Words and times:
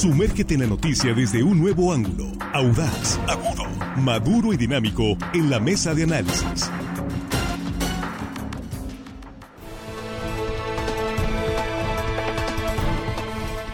Sumérgete 0.00 0.54
en 0.54 0.60
la 0.60 0.66
noticia 0.68 1.12
desde 1.12 1.42
un 1.42 1.58
nuevo 1.58 1.92
ángulo, 1.92 2.30
audaz, 2.52 3.18
agudo, 3.26 3.64
maduro 3.96 4.52
y 4.52 4.56
dinámico 4.56 5.18
en 5.34 5.50
la 5.50 5.58
mesa 5.58 5.92
de 5.92 6.04
análisis. 6.04 6.70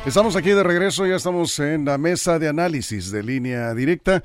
Estamos 0.07 0.35
aquí 0.35 0.49
de 0.49 0.63
regreso, 0.63 1.06
ya 1.06 1.17
estamos 1.17 1.58
en 1.58 1.85
la 1.85 1.99
mesa 1.99 2.38
de 2.38 2.49
análisis 2.49 3.11
de 3.11 3.22
línea 3.22 3.75
directa. 3.75 4.25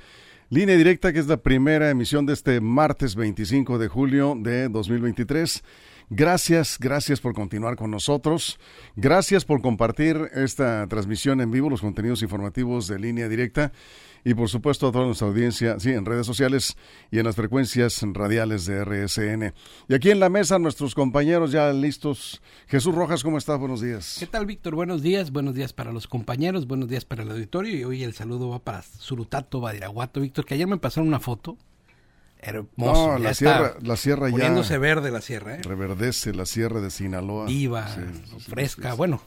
Línea 0.50 0.78
directa 0.78 1.12
que 1.12 1.20
es 1.20 1.28
la 1.28 1.36
primera 1.36 1.90
emisión 1.90 2.26
de 2.26 2.32
este 2.32 2.62
martes 2.62 3.14
25 3.16 3.78
de 3.78 3.90
julio 3.90 4.38
de 4.40 4.70
2023. 4.70 5.64
Gracias, 6.12 6.78
gracias 6.80 7.22
por 7.22 7.36
continuar 7.36 7.76
con 7.76 7.92
nosotros. 7.92 8.60
Gracias 8.96 9.46
por 9.46 9.62
compartir 9.62 10.30
esta 10.34 10.88
transmisión 10.88 11.40
en 11.40 11.52
vivo, 11.52 11.70
los 11.70 11.82
contenidos 11.82 12.24
informativos 12.24 12.88
de 12.88 12.98
línea 12.98 13.30
directa 13.30 13.72
y 14.26 14.34
por 14.34 14.50
supuesto 14.50 14.88
a 14.88 14.92
toda 14.92 15.06
nuestra 15.06 15.28
audiencia, 15.28 15.80
sí, 15.80 15.92
en 15.92 16.06
redes 16.06 16.26
sociales 16.26 16.76
y 17.12 17.20
en 17.20 17.26
las 17.26 17.36
frecuencias 17.36 18.02
radiales 18.14 18.66
de 18.66 18.84
RSN. 18.84 19.54
Y 19.88 19.94
aquí 19.94 20.10
en 20.10 20.20
la 20.20 20.30
mesa 20.30 20.58
nuestros 20.58 20.96
compañeros 20.96 21.52
ya 21.52 21.72
listos. 21.74 22.42
Jesús 22.68 22.96
Rojas, 22.96 23.24
¿cómo 23.24 23.38
estás? 23.38 23.60
Buenos 23.60 23.80
días. 23.80 24.18
¿Qué 24.20 24.26
tal, 24.26 24.48
Víctor? 24.48 24.74
Buenos 24.74 25.04
días, 25.04 25.32
buenos 25.32 25.54
días 25.54 25.74
para 25.74 25.92
los 25.92 26.08
compañeros, 26.08 26.66
buenos 26.66 26.90
días 26.90 27.06
para 27.06 27.22
el 27.22 27.30
auditorio 27.30 27.78
y 27.78 27.84
hoy 27.84 28.04
el 28.04 28.14
saludo 28.14 28.50
va 28.50 28.60
para 28.60 28.82
Surutato 28.82 29.62
Badiraguato, 29.62 30.22
Víctor, 30.22 30.46
que 30.46 30.56
ayer 30.56 30.68
me 30.68 30.78
pasaron 30.78 31.08
una 31.08 31.20
foto. 31.20 31.56
Hermoso. 32.40 33.12
No, 33.12 33.20
la 33.20 33.34
sierra, 33.34 33.74
la 33.82 33.98
sierra 33.98 34.30
ya. 34.30 34.32
Poniéndose 34.32 34.78
verde 34.78 35.12
la 35.12 35.22
sierra, 35.22 35.56
¿eh? 35.56 35.62
Reverdece 35.62 36.34
la 36.34 36.46
sierra 36.46 36.80
de 36.80 36.90
Sinaloa. 36.90 37.46
Viva, 37.46 37.88
fresca. 38.48 38.94
bueno, 38.94 39.22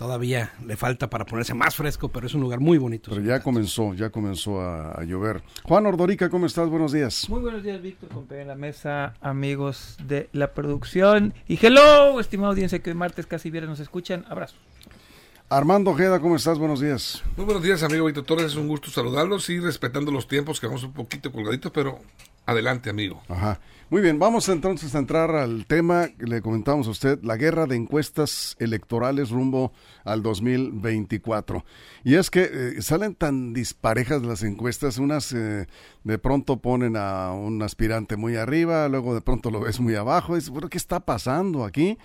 Todavía 0.00 0.50
le 0.66 0.78
falta 0.78 1.10
para 1.10 1.26
ponerse 1.26 1.52
más 1.52 1.74
fresco, 1.74 2.08
pero 2.08 2.26
es 2.26 2.32
un 2.32 2.40
lugar 2.40 2.58
muy 2.58 2.78
bonito. 2.78 3.10
Pero 3.10 3.22
ya 3.22 3.40
comenzó, 3.40 3.92
ya 3.92 4.08
comenzó 4.08 4.58
a, 4.62 5.04
llover. 5.04 5.42
Juan 5.62 5.84
Ordorica, 5.84 6.30
¿cómo 6.30 6.46
estás? 6.46 6.70
Buenos 6.70 6.92
días. 6.92 7.28
Muy 7.28 7.40
buenos 7.42 7.62
días, 7.62 7.82
Víctor, 7.82 8.08
compañero 8.08 8.40
en 8.40 8.48
la 8.48 8.54
mesa, 8.54 9.12
amigos 9.20 9.98
de 10.02 10.30
la 10.32 10.54
producción. 10.54 11.34
Y 11.46 11.58
hello, 11.60 12.18
estimado 12.18 12.52
audiencia 12.52 12.78
que 12.78 12.88
hoy 12.88 12.96
martes 12.96 13.26
casi 13.26 13.50
viernes 13.50 13.68
nos 13.68 13.80
escuchan. 13.80 14.24
Abrazo. 14.30 14.56
Armando 15.52 15.90
Ojeda, 15.90 16.20
¿cómo 16.20 16.36
estás? 16.36 16.60
Buenos 16.60 16.80
días. 16.80 17.24
Muy 17.36 17.44
buenos 17.44 17.64
días, 17.64 17.82
amigo 17.82 18.06
Víctor 18.06 18.24
Torres. 18.24 18.52
Es 18.52 18.54
un 18.54 18.68
gusto 18.68 18.88
saludarlos 18.88 19.50
y 19.50 19.58
respetando 19.58 20.12
los 20.12 20.28
tiempos, 20.28 20.60
que 20.60 20.68
vamos 20.68 20.84
un 20.84 20.92
poquito 20.92 21.32
colgaditos, 21.32 21.72
pero 21.72 21.98
adelante, 22.46 22.88
amigo. 22.88 23.20
Ajá. 23.28 23.58
Muy 23.90 24.00
bien, 24.00 24.20
vamos 24.20 24.48
entonces 24.48 24.94
a 24.94 25.00
entrar 25.00 25.34
al 25.34 25.66
tema 25.66 26.06
que 26.16 26.26
le 26.26 26.40
comentamos 26.40 26.86
a 26.86 26.90
usted, 26.90 27.18
la 27.24 27.36
guerra 27.36 27.66
de 27.66 27.74
encuestas 27.74 28.54
electorales 28.60 29.30
rumbo 29.30 29.72
al 30.04 30.22
2024. 30.22 31.64
Y 32.04 32.14
es 32.14 32.30
que 32.30 32.48
eh, 32.52 32.80
salen 32.82 33.16
tan 33.16 33.52
disparejas 33.52 34.22
las 34.22 34.44
encuestas, 34.44 34.98
unas 34.98 35.32
eh, 35.32 35.66
de 36.04 36.18
pronto 36.18 36.58
ponen 36.58 36.96
a 36.96 37.32
un 37.32 37.60
aspirante 37.64 38.14
muy 38.14 38.36
arriba, 38.36 38.88
luego 38.88 39.16
de 39.16 39.20
pronto 39.20 39.50
lo 39.50 39.58
ves 39.58 39.80
muy 39.80 39.96
abajo, 39.96 40.36
es, 40.36 40.52
¿qué 40.70 40.78
está 40.78 41.00
pasando 41.00 41.64
aquí? 41.64 41.98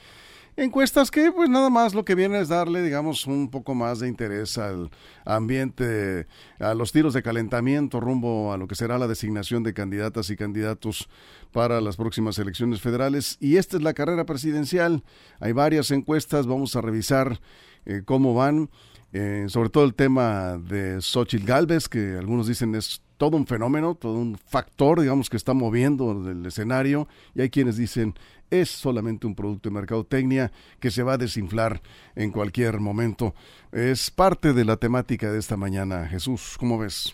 Encuestas 0.58 1.12
que 1.12 1.34
pues 1.34 1.50
nada 1.50 1.70
más 1.70 1.94
lo 1.94 2.06
que 2.06 2.16
viene 2.16 2.40
es 2.40 2.48
darle, 2.48 2.82
digamos, 2.82 3.28
un 3.28 3.50
poco 3.50 3.76
más 3.76 4.00
de 4.00 4.08
interés 4.08 4.58
al 4.58 4.90
ambiente, 5.26 6.28
a 6.60 6.74
los 6.74 6.94
tiros 6.94 7.14
de 7.14 7.22
calentamiento 7.22 8.00
rumbo 8.00 8.54
a 8.54 8.58
lo 8.58 8.66
que 8.66 8.76
será 8.76 8.98
la 8.98 9.08
designación 9.08 9.64
de 9.64 9.74
candidatas 9.74 10.30
y 10.30 10.38
candidatos 10.38 11.10
para 11.52 11.82
las 11.82 11.98
próximas 11.98 12.40
elecciones 12.40 12.80
federales. 12.80 13.36
Y 13.42 13.58
esta 13.58 13.76
es 13.76 13.84
la 13.84 13.94
carrera 13.94 14.26
presidencial. 14.26 15.04
Hay 15.42 15.52
varias 15.52 15.92
encuestas, 15.92 16.48
vamos 16.48 16.78
a 16.78 16.82
revisar 16.82 17.42
eh, 17.86 18.04
cómo 18.06 18.34
van. 18.34 18.70
Eh, 19.12 19.46
sobre 19.48 19.70
todo 19.70 19.84
el 19.86 19.94
tema 19.94 20.58
de 20.58 21.02
Xochitl 21.02 21.46
Galvez, 21.46 21.88
que 21.90 22.18
algunos 22.18 22.48
dicen 22.48 22.76
es 22.76 23.02
todo 23.18 23.38
un 23.38 23.48
fenómeno, 23.48 23.96
todo 23.96 24.18
un 24.18 24.38
factor, 24.38 25.00
digamos, 25.00 25.30
que 25.30 25.38
está 25.38 25.54
moviendo 25.54 26.12
el 26.30 26.46
escenario, 26.46 27.08
y 27.34 27.42
hay 27.42 27.50
quienes 27.50 27.78
dicen 27.78 28.14
es 28.50 28.70
solamente 28.70 29.28
un 29.28 29.36
producto 29.36 29.70
de 29.70 29.76
mercadotecnia 29.76 30.52
que 30.80 30.92
se 30.92 31.04
va 31.04 31.14
a 31.14 31.18
desinflar 31.18 31.82
en 32.16 32.32
cualquier 32.32 32.80
momento. 32.80 33.34
Es 33.72 34.12
parte 34.12 34.54
de 34.54 34.66
la 34.66 34.78
temática 34.78 35.32
de 35.32 35.40
esta 35.40 35.58
mañana. 35.58 36.08
Jesús, 36.08 36.56
¿cómo 36.58 36.78
ves? 36.78 37.14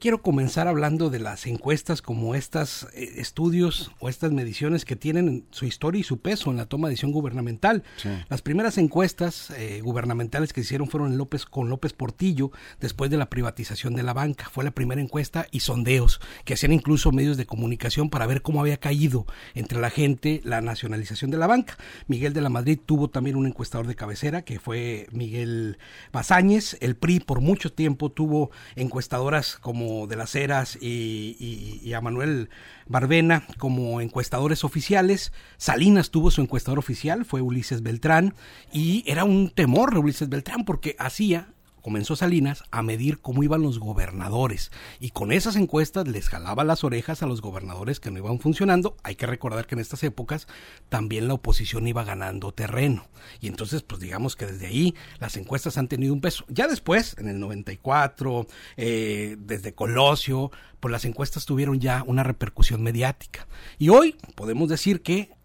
quiero 0.00 0.22
comenzar 0.22 0.68
hablando 0.68 1.10
de 1.10 1.18
las 1.18 1.46
encuestas 1.46 2.02
como 2.02 2.34
estos 2.34 2.86
eh, 2.94 3.14
estudios 3.16 3.90
o 4.00 4.08
estas 4.08 4.32
mediciones 4.32 4.84
que 4.84 4.96
tienen 4.96 5.46
su 5.50 5.64
historia 5.64 6.00
y 6.00 6.04
su 6.04 6.20
peso 6.20 6.50
en 6.50 6.56
la 6.56 6.66
toma 6.66 6.88
de 6.88 6.92
decisión 6.92 7.12
gubernamental. 7.12 7.84
Las 8.28 8.42
primeras 8.42 8.78
encuestas 8.78 9.50
eh, 9.50 9.80
gubernamentales 9.82 10.52
que 10.52 10.60
se 10.60 10.66
hicieron 10.66 10.88
fueron 10.88 11.12
en 11.12 11.18
López, 11.18 11.46
con 11.46 11.68
López 11.68 11.92
Portillo 11.92 12.50
después 12.80 13.10
de 13.10 13.16
la 13.16 13.30
privatización 13.30 13.94
de 13.94 14.02
la 14.02 14.12
banca. 14.12 14.48
Fue 14.50 14.64
la 14.64 14.70
primera 14.70 15.00
encuesta 15.00 15.46
y 15.50 15.60
sondeos 15.60 16.20
que 16.44 16.54
hacían 16.54 16.72
incluso 16.72 17.12
medios 17.12 17.36
de 17.36 17.46
comunicación 17.46 18.10
para 18.10 18.26
ver 18.26 18.42
cómo 18.42 18.60
había 18.60 18.78
caído 18.78 19.26
entre 19.54 19.80
la 19.80 19.90
gente 19.90 20.40
la 20.48 20.60
nacionalización 20.60 21.30
de 21.30 21.38
la 21.38 21.46
banca. 21.46 21.76
Miguel 22.06 22.32
de 22.32 22.40
la 22.40 22.48
Madrid 22.48 22.78
tuvo 22.84 23.08
también 23.08 23.36
un 23.36 23.46
encuestador 23.46 23.86
de 23.86 23.94
cabecera 23.94 24.42
que 24.42 24.58
fue 24.58 25.06
Miguel 25.12 25.78
Bazáñez. 26.12 26.76
El 26.80 26.96
PRI 26.96 27.20
por 27.20 27.40
mucho 27.40 27.72
tiempo 27.72 28.10
tuvo 28.10 28.50
encuestadoras 28.74 29.56
como 29.56 30.06
de 30.06 30.16
las 30.16 30.34
Heras 30.34 30.78
y, 30.80 31.92
a 31.94 32.00
Manuel 32.00 32.50
Barbena 32.86 33.46
como 33.58 34.00
encuestadores 34.00 34.64
oficiales. 34.64 35.32
Salinas 35.56 36.10
tuvo 36.10 36.30
su 36.30 36.40
encuestador 36.40 36.78
oficial, 36.78 37.24
fue 37.24 37.40
Ulises 37.40 37.82
Beltrán, 37.82 38.34
y 38.72 39.04
era 39.06 39.24
un 39.24 39.50
temor 39.50 39.96
Ulises 39.96 40.28
Beltrán 40.28 40.64
porque 40.64 40.96
hacía 40.98 41.48
comenzó 41.88 42.16
Salinas 42.16 42.64
a 42.70 42.82
medir 42.82 43.18
cómo 43.18 43.42
iban 43.42 43.62
los 43.62 43.78
gobernadores 43.78 44.70
y 45.00 45.08
con 45.08 45.32
esas 45.32 45.56
encuestas 45.56 46.06
les 46.06 46.28
jalaba 46.28 46.62
las 46.62 46.84
orejas 46.84 47.22
a 47.22 47.26
los 47.26 47.40
gobernadores 47.40 47.98
que 47.98 48.10
no 48.10 48.18
iban 48.18 48.40
funcionando. 48.40 48.94
Hay 49.02 49.14
que 49.14 49.24
recordar 49.24 49.66
que 49.66 49.74
en 49.74 49.80
estas 49.80 50.02
épocas 50.02 50.48
también 50.90 51.28
la 51.28 51.32
oposición 51.32 51.88
iba 51.88 52.04
ganando 52.04 52.52
terreno 52.52 53.08
y 53.40 53.48
entonces 53.48 53.80
pues 53.80 54.02
digamos 54.02 54.36
que 54.36 54.44
desde 54.44 54.66
ahí 54.66 54.94
las 55.18 55.38
encuestas 55.38 55.78
han 55.78 55.88
tenido 55.88 56.12
un 56.12 56.20
peso. 56.20 56.44
Ya 56.48 56.68
después, 56.68 57.16
en 57.16 57.30
el 57.30 57.40
94, 57.40 58.46
eh, 58.76 59.38
desde 59.38 59.72
Colosio, 59.72 60.50
pues 60.80 60.92
las 60.92 61.06
encuestas 61.06 61.46
tuvieron 61.46 61.80
ya 61.80 62.04
una 62.06 62.22
repercusión 62.22 62.82
mediática. 62.82 63.46
Y 63.78 63.88
hoy 63.88 64.14
podemos 64.34 64.68
decir 64.68 65.00
que 65.00 65.37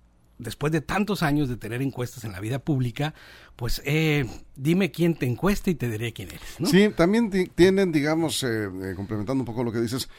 después 0.43 0.71
de 0.71 0.81
tantos 0.81 1.23
años 1.23 1.49
de 1.49 1.57
tener 1.57 1.81
encuestas 1.81 2.23
en 2.23 2.31
la 2.31 2.39
vida 2.39 2.59
pública, 2.59 3.13
pues 3.55 3.81
eh, 3.85 4.25
dime 4.55 4.91
quién 4.91 5.15
te 5.15 5.25
encuesta 5.25 5.69
y 5.69 5.75
te 5.75 5.89
diré 5.89 6.11
quién 6.11 6.29
eres. 6.29 6.69
Sí, 6.69 6.89
también 6.95 7.29
tienen, 7.55 7.91
digamos, 7.91 8.43
eh, 8.43 8.65
eh, 8.65 8.93
complementando 8.95 9.41
un 9.41 9.45
poco 9.45 9.63
lo 9.63 9.71
que 9.71 9.79
dices, 9.79 10.09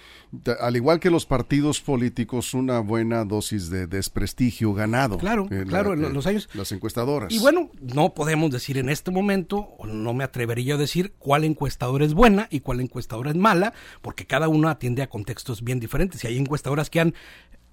al 0.61 0.77
igual 0.77 1.01
que 1.01 1.11
los 1.11 1.27
partidos 1.27 1.81
políticos, 1.81 2.55
una 2.55 2.81
buena 2.81 3.25
dosis 3.25 3.71
de 3.71 3.87
desprestigio 3.87 4.73
ganado. 4.73 5.19
Claro, 5.19 5.49
claro, 5.67 5.95
en 5.95 6.12
los 6.12 6.27
años. 6.27 6.49
Las 6.55 6.73
encuestadoras. 6.73 7.33
Y 7.33 7.39
bueno, 7.39 7.71
no 7.81 8.15
podemos 8.15 8.51
decir 8.51 8.79
en 8.79 8.89
este 8.89 9.11
momento, 9.11 9.59
o 9.79 9.87
no 9.87 10.15
me 10.15 10.25
atrevería 10.25 10.75
a 10.75 10.79
decir 10.79 11.12
cuál 11.19 11.45
encuestadora 11.45 12.05
es 12.05 12.15
buena 12.15 12.49
y 12.51 12.61
cuál 12.61 12.81
encuestadora 12.81 13.31
es 13.31 13.37
mala, 13.37 13.73
porque 14.01 14.27
cada 14.27 14.49
uno 14.49 14.69
atiende 14.69 15.03
a 15.03 15.09
contextos 15.09 15.62
bien 15.62 15.81
diferentes. 15.81 16.23
Y 16.25 16.29
hay 16.29 16.39
encuestadoras 16.39 16.89
que 16.89 17.01
han 17.01 17.15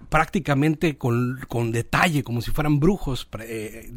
prácticamente 0.08 0.96
con, 0.96 1.40
con 1.48 1.72
detalle, 1.72 2.22
como 2.22 2.40
si 2.40 2.50
fueran 2.50 2.80
brujos, 2.80 3.28
eh, 3.40 3.92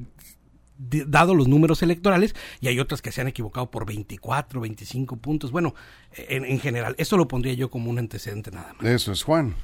dado 0.77 1.35
los 1.35 1.47
números 1.47 1.81
electorales, 1.83 2.35
y 2.59 2.67
hay 2.67 2.79
otras 2.79 3.01
que 3.01 3.11
se 3.11 3.21
han 3.21 3.27
equivocado 3.27 3.71
por 3.71 3.85
24, 3.85 4.59
25 4.61 5.17
puntos. 5.17 5.51
Bueno, 5.51 5.75
en, 6.13 6.45
en 6.45 6.59
general, 6.59 6.95
eso 6.97 7.17
lo 7.17 7.27
pondría 7.27 7.53
yo 7.53 7.69
como 7.69 7.89
un 7.89 7.99
antecedente 7.99 8.51
nada 8.51 8.73
más. 8.73 8.85
Eso 8.85 9.11
es 9.11 9.23
Juan. 9.23 9.55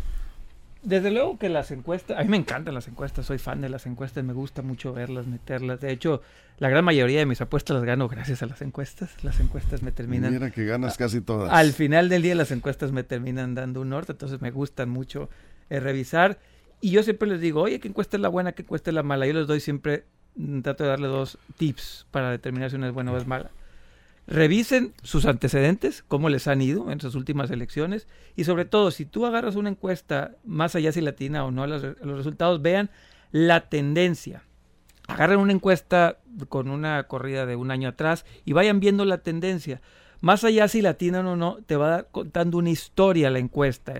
Desde 0.83 1.11
luego 1.11 1.37
que 1.37 1.47
las 1.47 1.69
encuestas, 1.69 2.17
a 2.17 2.23
mí 2.23 2.29
me 2.29 2.37
encantan 2.37 2.73
las 2.73 2.87
encuestas, 2.87 3.27
soy 3.27 3.37
fan 3.37 3.61
de 3.61 3.69
las 3.69 3.85
encuestas, 3.85 4.23
me 4.23 4.33
gusta 4.33 4.63
mucho 4.63 4.93
verlas, 4.93 5.27
meterlas. 5.27 5.79
De 5.79 5.91
hecho, 5.91 6.23
la 6.57 6.69
gran 6.69 6.83
mayoría 6.83 7.19
de 7.19 7.27
mis 7.27 7.39
apuestas 7.39 7.75
las 7.75 7.83
gano 7.83 8.07
gracias 8.07 8.41
a 8.41 8.47
las 8.47 8.63
encuestas. 8.63 9.11
Las 9.23 9.39
encuestas 9.39 9.83
me 9.83 9.91
terminan. 9.91 10.33
Mira 10.33 10.49
que 10.49 10.65
ganas 10.65 10.97
casi 10.97 11.21
todas. 11.21 11.51
Al 11.53 11.73
final 11.73 12.09
del 12.09 12.23
día, 12.23 12.33
las 12.33 12.49
encuestas 12.49 12.91
me 12.91 13.03
terminan 13.03 13.53
dando 13.53 13.81
un 13.81 13.89
norte, 13.89 14.13
entonces 14.13 14.41
me 14.41 14.49
gustan 14.49 14.89
mucho 14.89 15.29
eh, 15.71 15.79
revisar. 15.79 16.37
Y 16.81 16.91
yo 16.91 17.01
siempre 17.01 17.29
les 17.29 17.39
digo, 17.39 17.61
oye, 17.61 17.79
¿qué 17.79 17.87
encuesta 17.87 18.17
es 18.17 18.21
la 18.21 18.27
buena, 18.27 18.51
qué 18.51 18.63
encuesta 18.63 18.89
es 18.89 18.93
la 18.93 19.03
mala? 19.03 19.25
Yo 19.25 19.31
les 19.31 19.47
doy 19.47 19.61
siempre, 19.61 20.03
mm, 20.35 20.59
trato 20.59 20.83
de 20.83 20.89
darle 20.89 21.07
dos 21.07 21.37
tips 21.55 22.07
para 22.11 22.29
determinar 22.29 22.69
si 22.69 22.75
una 22.75 22.89
es 22.89 22.93
buena 22.93 23.13
o 23.13 23.17
es 23.17 23.25
mala. 23.25 23.51
Revisen 24.27 24.93
sus 25.01 25.25
antecedentes, 25.25 26.03
cómo 26.05 26.27
les 26.27 26.49
han 26.49 26.61
ido 26.61 26.91
en 26.91 26.99
sus 26.99 27.15
últimas 27.15 27.51
elecciones. 27.51 28.05
Y 28.35 28.43
sobre 28.43 28.65
todo, 28.65 28.91
si 28.91 29.05
tú 29.05 29.25
agarras 29.25 29.55
una 29.55 29.69
encuesta, 29.69 30.35
más 30.43 30.75
allá 30.75 30.91
si 30.91 30.99
latina 30.99 31.45
o 31.45 31.51
no, 31.51 31.65
los, 31.67 31.81
resultados, 32.01 32.61
vean 32.61 32.89
la 33.31 33.69
tendencia. 33.69 34.43
Agarren 35.07 35.39
una 35.39 35.53
encuesta 35.53 36.17
con 36.49 36.69
una 36.69 37.03
corrida 37.03 37.45
de 37.45 37.55
un 37.55 37.71
año 37.71 37.87
atrás 37.87 38.25
y 38.43 38.51
vayan 38.51 38.81
viendo 38.81 39.05
la 39.05 39.19
tendencia. 39.19 39.81
Más 40.19 40.43
allá 40.43 40.67
si 40.67 40.81
latina 40.81 41.21
o 41.21 41.37
no, 41.37 41.59
te 41.65 41.77
va 41.77 42.03
contando 42.03 42.57
una 42.57 42.71
historia 42.71 43.29
la 43.29 43.39
encuesta 43.39 43.93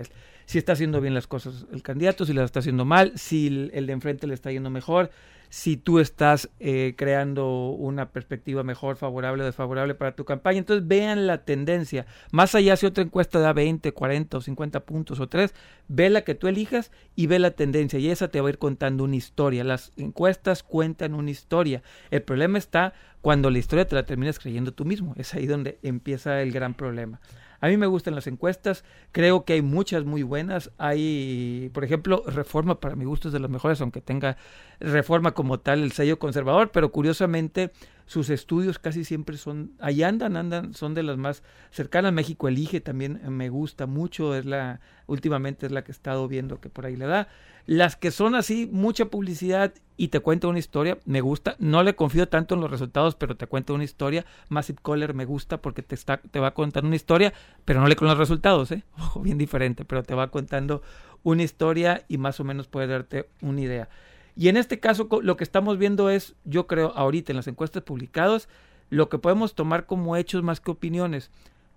si 0.52 0.58
está 0.58 0.74
haciendo 0.74 1.00
bien 1.00 1.14
las 1.14 1.26
cosas 1.26 1.64
el 1.72 1.82
candidato, 1.82 2.26
si 2.26 2.34
las 2.34 2.44
está 2.44 2.60
haciendo 2.60 2.84
mal, 2.84 3.12
si 3.16 3.70
el, 3.72 3.86
de 3.86 3.92
enfrente 3.94 4.26
le 4.26 4.34
está 4.34 4.52
yendo 4.52 4.68
mejor, 4.68 5.10
si 5.48 5.78
tú 5.78 5.98
estás 5.98 6.50
eh, 6.60 6.92
creando 6.94 7.70
una 7.70 8.10
perspectiva 8.10 8.62
mejor, 8.62 8.96
favorable 8.96 9.44
o 9.44 9.46
desfavorable 9.46 9.94
para 9.94 10.14
tu 10.14 10.26
campaña. 10.26 10.58
Entonces 10.58 10.86
vean 10.86 11.26
la 11.26 11.46
tendencia. 11.46 12.04
Más 12.32 12.54
allá 12.54 12.76
si 12.76 12.84
otra 12.84 13.02
encuesta 13.02 13.38
da 13.38 13.54
20, 13.54 13.92
40 13.92 14.36
o 14.36 14.40
50 14.42 14.80
puntos 14.80 15.20
o 15.20 15.26
3, 15.26 15.54
ve 15.88 16.10
la 16.10 16.20
que 16.20 16.34
tú 16.34 16.48
elijas 16.48 16.90
y 17.16 17.28
ve 17.28 17.38
la 17.38 17.52
tendencia 17.52 17.98
y 17.98 18.10
esa 18.10 18.28
te 18.28 18.42
va 18.42 18.48
a 18.48 18.50
ir 18.50 18.58
contando 18.58 19.04
una 19.04 19.16
historia. 19.16 19.64
Las 19.64 19.92
encuestas 19.96 20.62
cuentan 20.62 21.14
una 21.14 21.30
historia. 21.30 21.82
El 22.10 22.20
problema 22.20 22.58
está 22.58 22.92
cuando 23.22 23.48
la 23.48 23.56
historia 23.56 23.86
te 23.86 23.94
la 23.94 24.04
terminas 24.04 24.38
creyendo 24.38 24.72
tú 24.72 24.84
mismo. 24.84 25.14
Es 25.16 25.32
ahí 25.32 25.46
donde 25.46 25.78
empieza 25.82 26.42
el 26.42 26.52
gran 26.52 26.74
problema. 26.74 27.20
A 27.62 27.68
mí 27.68 27.76
me 27.76 27.86
gustan 27.86 28.16
las 28.16 28.26
encuestas, 28.26 28.84
creo 29.12 29.44
que 29.44 29.52
hay 29.52 29.62
muchas 29.62 30.04
muy 30.04 30.24
buenas. 30.24 30.72
Hay, 30.78 31.70
por 31.72 31.84
ejemplo, 31.84 32.24
Reforma 32.26 32.80
para 32.80 32.96
mi 32.96 33.04
gusto 33.04 33.28
es 33.28 33.32
de 33.32 33.38
las 33.38 33.50
mejores, 33.50 33.80
aunque 33.80 34.00
tenga 34.00 34.36
Reforma 34.80 35.30
como 35.30 35.60
tal 35.60 35.80
el 35.84 35.92
sello 35.92 36.18
conservador, 36.18 36.72
pero 36.72 36.90
curiosamente 36.90 37.70
sus 38.12 38.28
estudios 38.28 38.78
casi 38.78 39.04
siempre 39.04 39.38
son, 39.38 39.72
ahí 39.80 40.02
andan, 40.02 40.36
andan, 40.36 40.74
son 40.74 40.92
de 40.92 41.02
las 41.02 41.16
más 41.16 41.42
cercanas. 41.70 42.12
México 42.12 42.46
Elige 42.46 42.82
también 42.82 43.22
me 43.28 43.48
gusta 43.48 43.86
mucho, 43.86 44.34
es 44.34 44.44
la, 44.44 44.80
últimamente 45.06 45.64
es 45.64 45.72
la 45.72 45.82
que 45.82 45.92
he 45.92 45.94
estado 45.94 46.28
viendo 46.28 46.60
que 46.60 46.68
por 46.68 46.84
ahí 46.84 46.94
le 46.94 47.06
da. 47.06 47.28
Las 47.64 47.96
que 47.96 48.10
son 48.10 48.34
así, 48.34 48.68
mucha 48.70 49.06
publicidad 49.06 49.72
y 49.96 50.08
te 50.08 50.20
cuenta 50.20 50.48
una 50.48 50.58
historia, 50.58 50.98
me 51.06 51.22
gusta. 51.22 51.56
No 51.58 51.82
le 51.82 51.94
confío 51.94 52.28
tanto 52.28 52.54
en 52.54 52.60
los 52.60 52.70
resultados, 52.70 53.14
pero 53.14 53.34
te 53.34 53.46
cuenta 53.46 53.72
una 53.72 53.84
historia. 53.84 54.26
Massive 54.50 54.80
Caller 54.84 55.14
me 55.14 55.24
gusta 55.24 55.62
porque 55.62 55.80
te, 55.80 55.94
está, 55.94 56.18
te 56.18 56.38
va 56.38 56.48
a 56.48 56.54
contar 56.54 56.84
una 56.84 56.96
historia, 56.96 57.32
pero 57.64 57.80
no 57.80 57.88
le 57.88 57.96
con 57.96 58.08
los 58.08 58.18
resultados, 58.18 58.72
¿eh? 58.72 58.84
Ojo, 58.98 59.22
bien 59.22 59.38
diferente, 59.38 59.86
pero 59.86 60.02
te 60.02 60.14
va 60.14 60.30
contando 60.30 60.82
una 61.22 61.44
historia 61.44 62.04
y 62.08 62.18
más 62.18 62.40
o 62.40 62.44
menos 62.44 62.68
puede 62.68 62.88
darte 62.88 63.30
una 63.40 63.62
idea. 63.62 63.88
Y 64.36 64.48
en 64.48 64.56
este 64.56 64.80
caso 64.80 65.08
lo 65.22 65.36
que 65.36 65.44
estamos 65.44 65.78
viendo 65.78 66.10
es, 66.10 66.34
yo 66.44 66.66
creo, 66.66 66.92
ahorita 66.96 67.32
en 67.32 67.36
las 67.36 67.48
encuestas 67.48 67.82
publicadas, 67.82 68.48
lo 68.90 69.08
que 69.08 69.18
podemos 69.18 69.54
tomar 69.54 69.86
como 69.86 70.16
hechos 70.16 70.42
más 70.42 70.60
que 70.60 70.70
opiniones. 70.70 71.30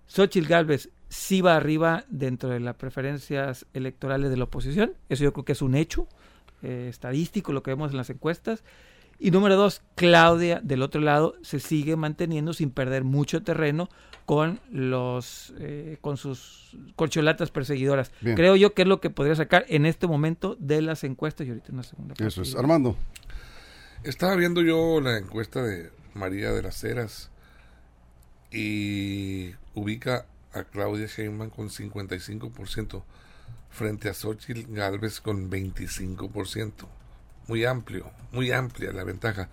Xochitl 0.06 0.48
Galvez 0.48 0.90
sí 1.08 1.40
va 1.40 1.56
arriba 1.56 2.04
dentro 2.08 2.48
de 2.50 2.60
las 2.60 2.76
preferencias 2.76 3.66
electorales 3.74 4.30
de 4.30 4.36
la 4.36 4.44
oposición. 4.44 4.94
Eso 5.08 5.24
yo 5.24 5.32
creo 5.32 5.44
que 5.44 5.52
es 5.52 5.62
un 5.62 5.74
hecho 5.74 6.08
eh, 6.62 6.86
estadístico, 6.88 7.52
lo 7.52 7.62
que 7.62 7.70
vemos 7.70 7.90
en 7.90 7.96
las 7.96 8.10
encuestas. 8.10 8.62
Y 9.18 9.30
número 9.30 9.56
dos, 9.56 9.82
Claudia, 9.94 10.60
del 10.62 10.82
otro 10.82 11.00
lado, 11.00 11.36
se 11.42 11.58
sigue 11.60 11.96
manteniendo 11.96 12.52
sin 12.52 12.70
perder 12.70 13.04
mucho 13.04 13.42
terreno 13.42 13.88
con 14.26 14.60
los 14.70 15.54
eh, 15.58 15.98
con 16.00 16.16
sus 16.16 16.76
corcholatas 16.96 17.50
perseguidoras. 17.50 18.10
Creo 18.20 18.56
yo 18.56 18.74
que 18.74 18.82
es 18.82 18.88
lo 18.88 19.00
que 19.00 19.08
podría 19.08 19.36
sacar 19.36 19.64
en 19.68 19.86
este 19.86 20.06
momento 20.06 20.56
de 20.58 20.82
las 20.82 21.04
encuestas 21.04 21.46
y 21.46 21.50
ahorita 21.50 21.68
en 21.70 21.76
la 21.76 21.82
segunda 21.84 22.14
parte. 22.14 22.26
Eso 22.26 22.42
es. 22.42 22.54
Armando. 22.56 22.96
Estaba 24.02 24.36
viendo 24.36 24.62
yo 24.62 25.00
la 25.00 25.16
encuesta 25.16 25.62
de 25.62 25.90
María 26.14 26.52
de 26.52 26.62
las 26.62 26.82
Heras 26.84 27.30
y 28.50 29.54
ubica 29.74 30.26
a 30.52 30.64
Claudia 30.64 31.06
Sheinbaum 31.06 31.50
con 31.50 31.68
55% 31.68 33.02
frente 33.70 34.08
a 34.08 34.14
Xochitl 34.14 34.72
Galvez 34.72 35.20
con 35.20 35.50
25% 35.50 36.70
muy 37.48 37.64
amplio, 37.64 38.10
muy 38.32 38.52
amplia 38.52 38.92
la 38.92 39.04
ventaja. 39.04 39.48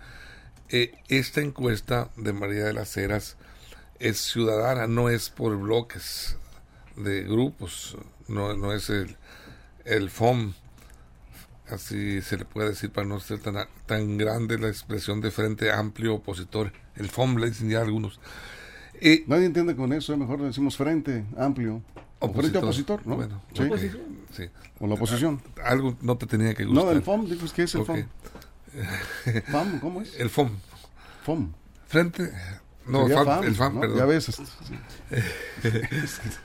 Eh, 0.68 0.94
esta 1.08 1.40
encuesta 1.40 2.10
de 2.16 2.32
María 2.32 2.64
de 2.64 2.72
las 2.72 2.96
Heras 2.96 3.36
es 3.98 4.18
ciudadana, 4.18 4.86
no 4.86 5.08
es 5.08 5.30
por 5.30 5.56
bloques 5.56 6.36
de 6.96 7.22
grupos, 7.22 7.96
no, 8.28 8.54
no 8.54 8.72
es 8.72 8.90
el, 8.90 9.16
el 9.84 10.10
FOM, 10.10 10.54
así 11.68 12.22
se 12.22 12.36
le 12.36 12.44
puede 12.44 12.70
decir 12.70 12.90
para 12.90 13.06
no 13.06 13.20
ser 13.20 13.40
tan, 13.40 13.56
tan 13.86 14.18
grande 14.18 14.58
la 14.58 14.68
expresión 14.68 15.20
de 15.20 15.30
frente 15.30 15.72
amplio 15.72 16.14
opositor, 16.14 16.72
el 16.96 17.08
FOM 17.08 17.36
le 17.36 17.48
dicen 17.48 17.70
ya 17.70 17.80
algunos. 17.80 18.20
Eh, 19.00 19.24
Nadie 19.26 19.46
entiende 19.46 19.76
con 19.76 19.92
eso, 19.92 20.16
mejor 20.16 20.42
decimos 20.42 20.76
frente 20.76 21.24
amplio. 21.36 21.82
O 22.24 22.32
frente 22.32 22.58
opositor, 22.58 23.06
¿no? 23.06 23.16
Bueno, 23.16 23.42
sí. 24.32 24.44
O 24.80 24.86
la 24.86 24.94
oposición. 24.94 25.40
Algo 25.64 25.96
no 26.00 26.16
te 26.16 26.26
tenía 26.26 26.54
que 26.54 26.64
gustar. 26.64 26.84
No, 26.84 26.90
el 26.90 27.02
FOM, 27.02 27.26
dices, 27.28 27.52
¿qué 27.52 27.64
es 27.64 27.74
el 27.74 27.84
FOM? 27.84 28.04
¿FAM? 29.50 29.80
¿Cómo 29.80 30.02
es? 30.02 30.18
El 30.18 30.30
FOM. 30.30 30.50
FOM. 31.24 31.52
Frente. 31.86 32.30
No, 32.86 33.08
FAM, 33.08 33.44
el 33.44 33.54
FAM, 33.54 33.80
perdón. 33.80 33.98
Ya 33.98 34.04
ves. 34.04 34.26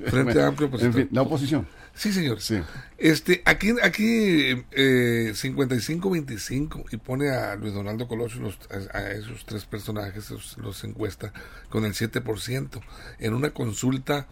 Frente 0.06 0.42
amplio 0.42 0.68
opositor. 0.68 0.88
En 0.88 0.94
fin, 0.94 1.10
la 1.12 1.22
oposición. 1.24 1.68
Sí, 2.00 2.14
señor. 2.14 2.40
Sí. 2.40 2.62
Este, 2.98 3.42
aquí, 3.44 3.74
aquí 3.84 4.64
eh, 4.72 5.34
55-25 5.34 6.86
y 6.92 6.98
pone 6.98 7.30
a 7.30 7.56
Luis 7.56 7.74
Donaldo 7.74 8.08
Colosio 8.08 8.40
los, 8.40 8.58
a, 8.94 9.12
esos 9.12 9.46
tres 9.46 9.66
personajes, 9.66 10.32
los, 10.32 10.58
los 10.60 10.82
encuesta 10.86 11.34
con 11.68 11.84
el 11.84 11.94
7% 11.94 12.82
en 13.20 13.34
una 13.34 13.50
consulta 13.50 14.28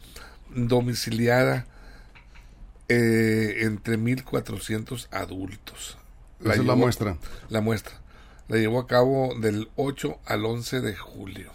domiciliada 0.54 1.66
eh, 2.90 3.58
entre 3.62 3.98
1.400 3.98 5.08
adultos. 5.12 5.98
La 6.40 6.54
Esa 6.54 6.62
es 6.62 6.68
la 6.68 6.76
muestra. 6.76 7.18
La 7.50 7.62
muestra. 7.62 8.00
La 8.48 8.58
llevó 8.58 8.80
a 8.80 8.88
cabo 8.88 9.34
del 9.40 9.70
8 9.76 10.20
al 10.26 10.46
11 10.46 10.82
de 10.82 10.96
julio 10.96 11.52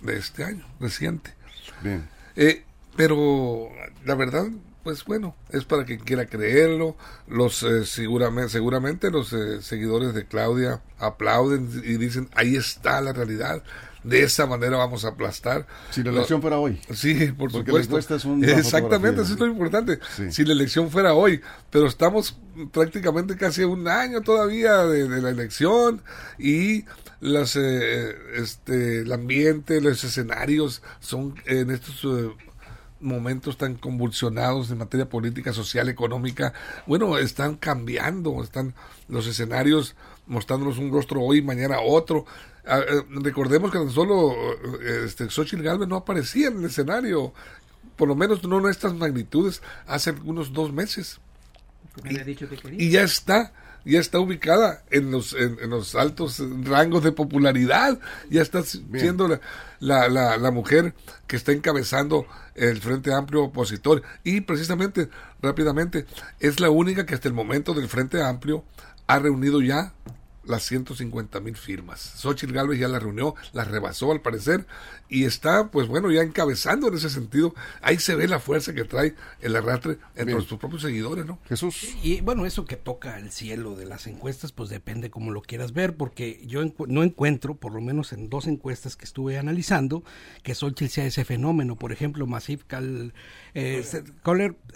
de 0.00 0.16
este 0.16 0.44
año, 0.44 0.66
reciente. 0.80 1.34
Bien. 1.82 2.08
Eh, 2.36 2.64
pero 2.96 3.68
la 4.04 4.14
verdad, 4.14 4.46
pues 4.82 5.04
bueno, 5.04 5.34
es 5.50 5.64
para 5.64 5.84
quien 5.84 6.00
quiera 6.00 6.26
creerlo. 6.26 6.96
Los 7.28 7.62
eh, 7.62 7.84
seguramente, 7.84 8.50
seguramente 8.50 9.10
los 9.10 9.34
seguidores 9.60 10.14
de 10.14 10.26
Claudia 10.26 10.80
aplauden 10.98 11.68
y 11.84 11.98
dicen 11.98 12.30
ahí 12.34 12.56
está 12.56 13.00
la 13.00 13.12
realidad 13.12 13.62
de 14.02 14.22
esa 14.22 14.46
manera 14.46 14.76
vamos 14.76 15.04
a 15.04 15.08
aplastar. 15.08 15.66
Si 15.90 16.02
la 16.02 16.10
elección 16.10 16.40
fuera 16.40 16.58
hoy. 16.58 16.80
Sí, 16.94 17.32
por 17.32 17.50
Porque 17.50 17.70
supuesto. 17.82 18.14
es 18.14 18.24
un 18.24 18.44
Exactamente, 18.44 19.22
eso 19.22 19.34
es 19.34 19.40
lo 19.40 19.46
importante. 19.46 19.98
Si 20.30 20.44
la 20.44 20.52
elección 20.52 20.90
fuera 20.90 21.14
hoy, 21.14 21.40
pero 21.70 21.86
estamos 21.86 22.36
prácticamente 22.72 23.36
casi 23.36 23.64
un 23.64 23.88
año 23.88 24.20
todavía 24.22 24.84
de, 24.84 25.08
la 25.20 25.30
elección 25.30 26.02
y 26.38 26.84
las, 27.20 27.56
eh, 27.56 28.16
este, 28.36 29.00
el 29.00 29.12
ambiente, 29.12 29.80
los 29.80 30.02
escenarios 30.02 30.82
son 31.00 31.34
en 31.44 31.70
estos 31.70 32.04
eh, 32.04 32.30
momentos 33.00 33.56
tan 33.56 33.74
convulsionados 33.74 34.70
en 34.70 34.78
materia 34.78 35.08
política, 35.08 35.52
social, 35.52 35.88
económica, 35.88 36.52
bueno, 36.86 37.18
están 37.18 37.56
cambiando, 37.56 38.42
están 38.42 38.74
los 39.08 39.26
escenarios 39.26 39.96
mostrándonos 40.26 40.78
un 40.78 40.92
rostro 40.92 41.22
hoy, 41.22 41.42
mañana 41.42 41.80
otro. 41.80 42.24
Ah, 42.70 42.84
eh, 42.88 43.02
recordemos 43.08 43.72
que 43.72 43.78
tan 43.78 43.90
solo 43.90 44.32
eh, 44.32 45.02
este, 45.04 45.28
Xochitl 45.28 45.64
Galvez 45.64 45.88
no 45.88 45.96
aparecía 45.96 46.46
en 46.48 46.58
el 46.58 46.66
escenario, 46.66 47.34
por 47.96 48.06
lo 48.06 48.14
menos 48.14 48.44
no 48.44 48.60
en 48.60 48.70
estas 48.70 48.94
magnitudes, 48.94 49.60
hace 49.88 50.10
algunos 50.10 50.52
dos 50.52 50.72
meses. 50.72 51.18
Y, 52.78 52.90
ya 52.90 53.02
está, 53.02 53.52
ya 53.84 53.98
está 53.98 54.20
ubicada 54.20 54.84
en 54.92 55.10
los, 55.10 55.32
en, 55.32 55.68
los 55.68 55.96
altos 55.96 56.40
rangos 56.62 57.02
de 57.02 57.10
popularidad, 57.10 57.98
ya 58.30 58.40
está 58.40 58.62
siendo 58.62 59.26
la, 59.80 60.08
la, 60.08 60.36
la, 60.36 60.50
mujer 60.52 60.94
que 61.26 61.34
está 61.34 61.50
encabezando 61.50 62.26
el 62.54 62.80
Frente 62.80 63.12
Amplio 63.12 63.42
opositor. 63.42 64.04
Y 64.22 64.42
precisamente, 64.42 65.08
rápidamente, 65.42 66.06
es 66.38 66.60
la 66.60 66.70
única 66.70 67.04
que 67.04 67.14
hasta 67.14 67.26
el 67.26 67.34
momento 67.34 67.74
del 67.74 67.88
Frente 67.88 68.22
Amplio 68.22 68.64
ha 69.08 69.18
reunido 69.18 69.60
ya 69.60 69.92
las 70.50 70.64
150 70.64 71.40
mil 71.40 71.56
firmas. 71.56 72.00
Xochitl 72.16 72.52
Galvez 72.52 72.78
ya 72.78 72.88
la 72.88 72.98
reunió, 72.98 73.34
la 73.52 73.64
rebasó 73.64 74.12
al 74.12 74.20
parecer 74.20 74.66
y 75.08 75.24
está, 75.24 75.70
pues 75.70 75.88
bueno, 75.88 76.10
ya 76.10 76.22
encabezando 76.22 76.88
en 76.88 76.94
ese 76.94 77.10
sentido. 77.10 77.54
Ahí 77.82 77.98
se 77.98 78.14
ve 78.14 78.28
la 78.28 78.40
fuerza 78.40 78.72
que 78.74 78.84
trae 78.84 79.14
el 79.40 79.56
arrastre 79.56 79.98
entre 80.14 80.40
sus 80.42 80.58
propios 80.58 80.82
seguidores, 80.82 81.26
¿no? 81.26 81.38
Jesús. 81.48 81.96
Y 82.02 82.20
bueno, 82.20 82.46
eso 82.46 82.64
que 82.64 82.76
toca 82.76 83.18
el 83.18 83.30
cielo 83.30 83.74
de 83.74 83.86
las 83.86 84.06
encuestas, 84.06 84.52
pues 84.52 84.68
depende 84.68 85.10
como 85.10 85.30
lo 85.30 85.42
quieras 85.42 85.72
ver, 85.72 85.96
porque 85.96 86.42
yo 86.46 86.62
no 86.86 87.02
encuentro, 87.02 87.54
por 87.54 87.72
lo 87.72 87.80
menos 87.80 88.12
en 88.12 88.28
dos 88.28 88.46
encuestas 88.46 88.96
que 88.96 89.04
estuve 89.04 89.38
analizando, 89.38 90.04
que 90.42 90.54
Xochitl 90.54 90.88
sea 90.88 91.06
ese 91.06 91.24
fenómeno. 91.24 91.76
Por 91.76 91.92
ejemplo, 91.92 92.26
Masif 92.26 92.64
Cal, 92.64 93.12
eh, 93.54 93.84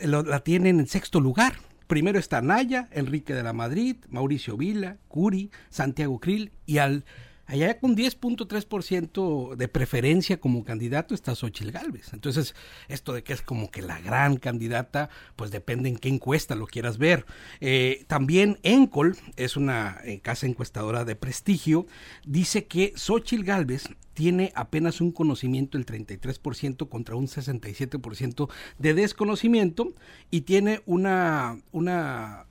la 0.00 0.40
tienen 0.40 0.80
en 0.80 0.86
sexto 0.86 1.20
lugar 1.20 1.54
Primero 1.86 2.18
está 2.18 2.40
Naya, 2.40 2.88
Enrique 2.92 3.34
de 3.34 3.42
la 3.42 3.52
Madrid, 3.52 3.96
Mauricio 4.08 4.56
Vila, 4.56 4.96
Curi, 5.08 5.50
Santiago 5.68 6.18
Krill 6.18 6.52
y 6.66 6.78
al 6.78 7.04
allá 7.46 7.78
con 7.78 7.96
10.3% 7.96 9.56
de 9.56 9.68
preferencia 9.68 10.40
como 10.40 10.64
candidato 10.64 11.14
está 11.14 11.34
Xochil 11.34 11.72
Gálvez. 11.72 12.12
Entonces, 12.12 12.54
esto 12.88 13.12
de 13.12 13.22
que 13.22 13.32
es 13.32 13.42
como 13.42 13.70
que 13.70 13.82
la 13.82 14.00
gran 14.00 14.36
candidata, 14.36 15.10
pues 15.36 15.50
depende 15.50 15.88
en 15.88 15.96
qué 15.96 16.08
encuesta 16.08 16.54
lo 16.54 16.66
quieras 16.66 16.98
ver. 16.98 17.26
Eh, 17.60 18.04
también 18.06 18.58
Encol, 18.62 19.16
es 19.36 19.56
una 19.56 19.98
eh, 20.04 20.20
casa 20.20 20.46
encuestadora 20.46 21.04
de 21.04 21.16
prestigio, 21.16 21.86
dice 22.26 22.66
que 22.66 22.92
Xochil 22.96 23.44
Gálvez 23.44 23.88
tiene 24.14 24.52
apenas 24.54 25.00
un 25.00 25.12
conocimiento 25.12 25.76
del 25.76 25.86
33% 25.86 26.88
contra 26.88 27.16
un 27.16 27.26
67% 27.26 28.48
de 28.78 28.94
desconocimiento 28.94 29.92
y 30.30 30.42
tiene 30.42 30.82
una, 30.86 31.58
una 31.72 32.46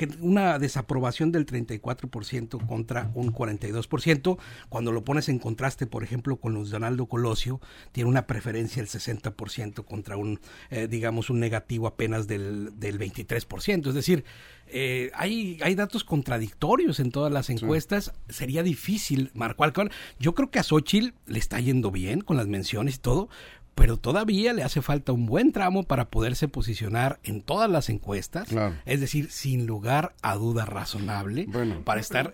que 0.00 0.08
una 0.22 0.58
desaprobación 0.58 1.30
del 1.30 1.44
34% 1.44 2.66
contra 2.66 3.10
un 3.12 3.34
42%. 3.34 4.38
Cuando 4.70 4.92
lo 4.92 5.04
pones 5.04 5.28
en 5.28 5.38
contraste, 5.38 5.86
por 5.86 6.02
ejemplo, 6.02 6.36
con 6.36 6.54
Luis 6.54 6.70
Donaldo 6.70 7.04
Colosio, 7.04 7.60
tiene 7.92 8.08
una 8.08 8.26
preferencia 8.26 8.82
del 8.82 8.90
60% 8.90 9.84
contra 9.84 10.16
un, 10.16 10.40
eh, 10.70 10.88
digamos, 10.88 11.28
un 11.28 11.38
negativo 11.38 11.86
apenas 11.86 12.26
del, 12.26 12.80
del 12.80 12.98
23%. 12.98 13.88
Es 13.88 13.94
decir, 13.94 14.24
eh, 14.68 15.10
hay, 15.14 15.58
hay 15.62 15.74
datos 15.74 16.02
contradictorios 16.02 16.98
en 16.98 17.10
todas 17.10 17.30
las 17.30 17.50
encuestas. 17.50 18.14
Sería 18.30 18.62
difícil 18.62 19.30
marcar. 19.34 19.90
Yo 20.18 20.34
creo 20.34 20.50
que 20.50 20.60
a 20.60 20.62
Xochitl 20.62 21.12
le 21.26 21.38
está 21.38 21.60
yendo 21.60 21.90
bien 21.90 22.22
con 22.22 22.38
las 22.38 22.46
menciones 22.46 22.94
y 22.94 22.98
todo, 23.00 23.28
pero 23.74 23.96
todavía 23.96 24.52
le 24.52 24.62
hace 24.62 24.82
falta 24.82 25.12
un 25.12 25.26
buen 25.26 25.52
tramo 25.52 25.84
para 25.84 26.10
poderse 26.10 26.48
posicionar 26.48 27.18
en 27.22 27.40
todas 27.40 27.70
las 27.70 27.88
encuestas, 27.88 28.48
es 28.84 29.00
decir, 29.00 29.30
sin 29.30 29.66
lugar 29.66 30.14
a 30.22 30.34
duda 30.34 30.64
razonable, 30.64 31.48
para 31.84 32.00
estar... 32.00 32.32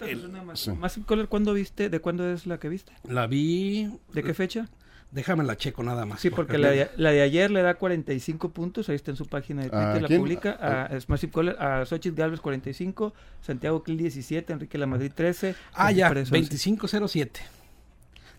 Más, 0.78 0.92
sí. 0.92 1.02
¿cuándo 1.28 1.52
viste? 1.52 1.88
¿De 1.88 2.00
cuándo 2.00 2.30
es 2.32 2.46
la 2.46 2.58
que 2.58 2.68
viste? 2.68 2.92
La 3.04 3.26
vi... 3.26 3.88
¿De 4.12 4.22
qué 4.22 4.34
fecha? 4.34 4.68
Déjame 5.12 5.44
la 5.44 5.56
checo 5.56 5.82
nada 5.82 6.04
más. 6.04 6.20
Sí, 6.20 6.30
porque 6.30 6.58
la 6.58 6.70
de, 6.70 6.90
la 6.96 7.10
de, 7.10 7.22
ayer 7.22 7.50
le 7.50 7.62
da 7.62 7.74
45 7.74 8.50
puntos, 8.50 8.88
ahí 8.88 8.96
está 8.96 9.12
en 9.12 9.16
su 9.16 9.26
página 9.26 9.62
de 9.62 9.70
Twitter, 9.70 10.02
la 10.02 10.08
publica, 10.08 10.50
a, 10.60 10.84
a, 10.86 11.30
Color, 11.30 11.56
a 11.62 11.86
Xochitl 11.86 12.16
Galvez 12.16 12.40
45, 12.40 13.14
Santiago 13.40 13.82
Clil 13.82 13.98
17, 13.98 14.52
Enrique 14.52 14.76
La 14.76 14.86
Madrid 14.86 15.12
13. 15.14 15.54
Ah, 15.74 15.92
ya, 15.92 16.12
2507. 16.12 17.40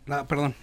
La, 0.05 0.27
perdón, 0.27 0.55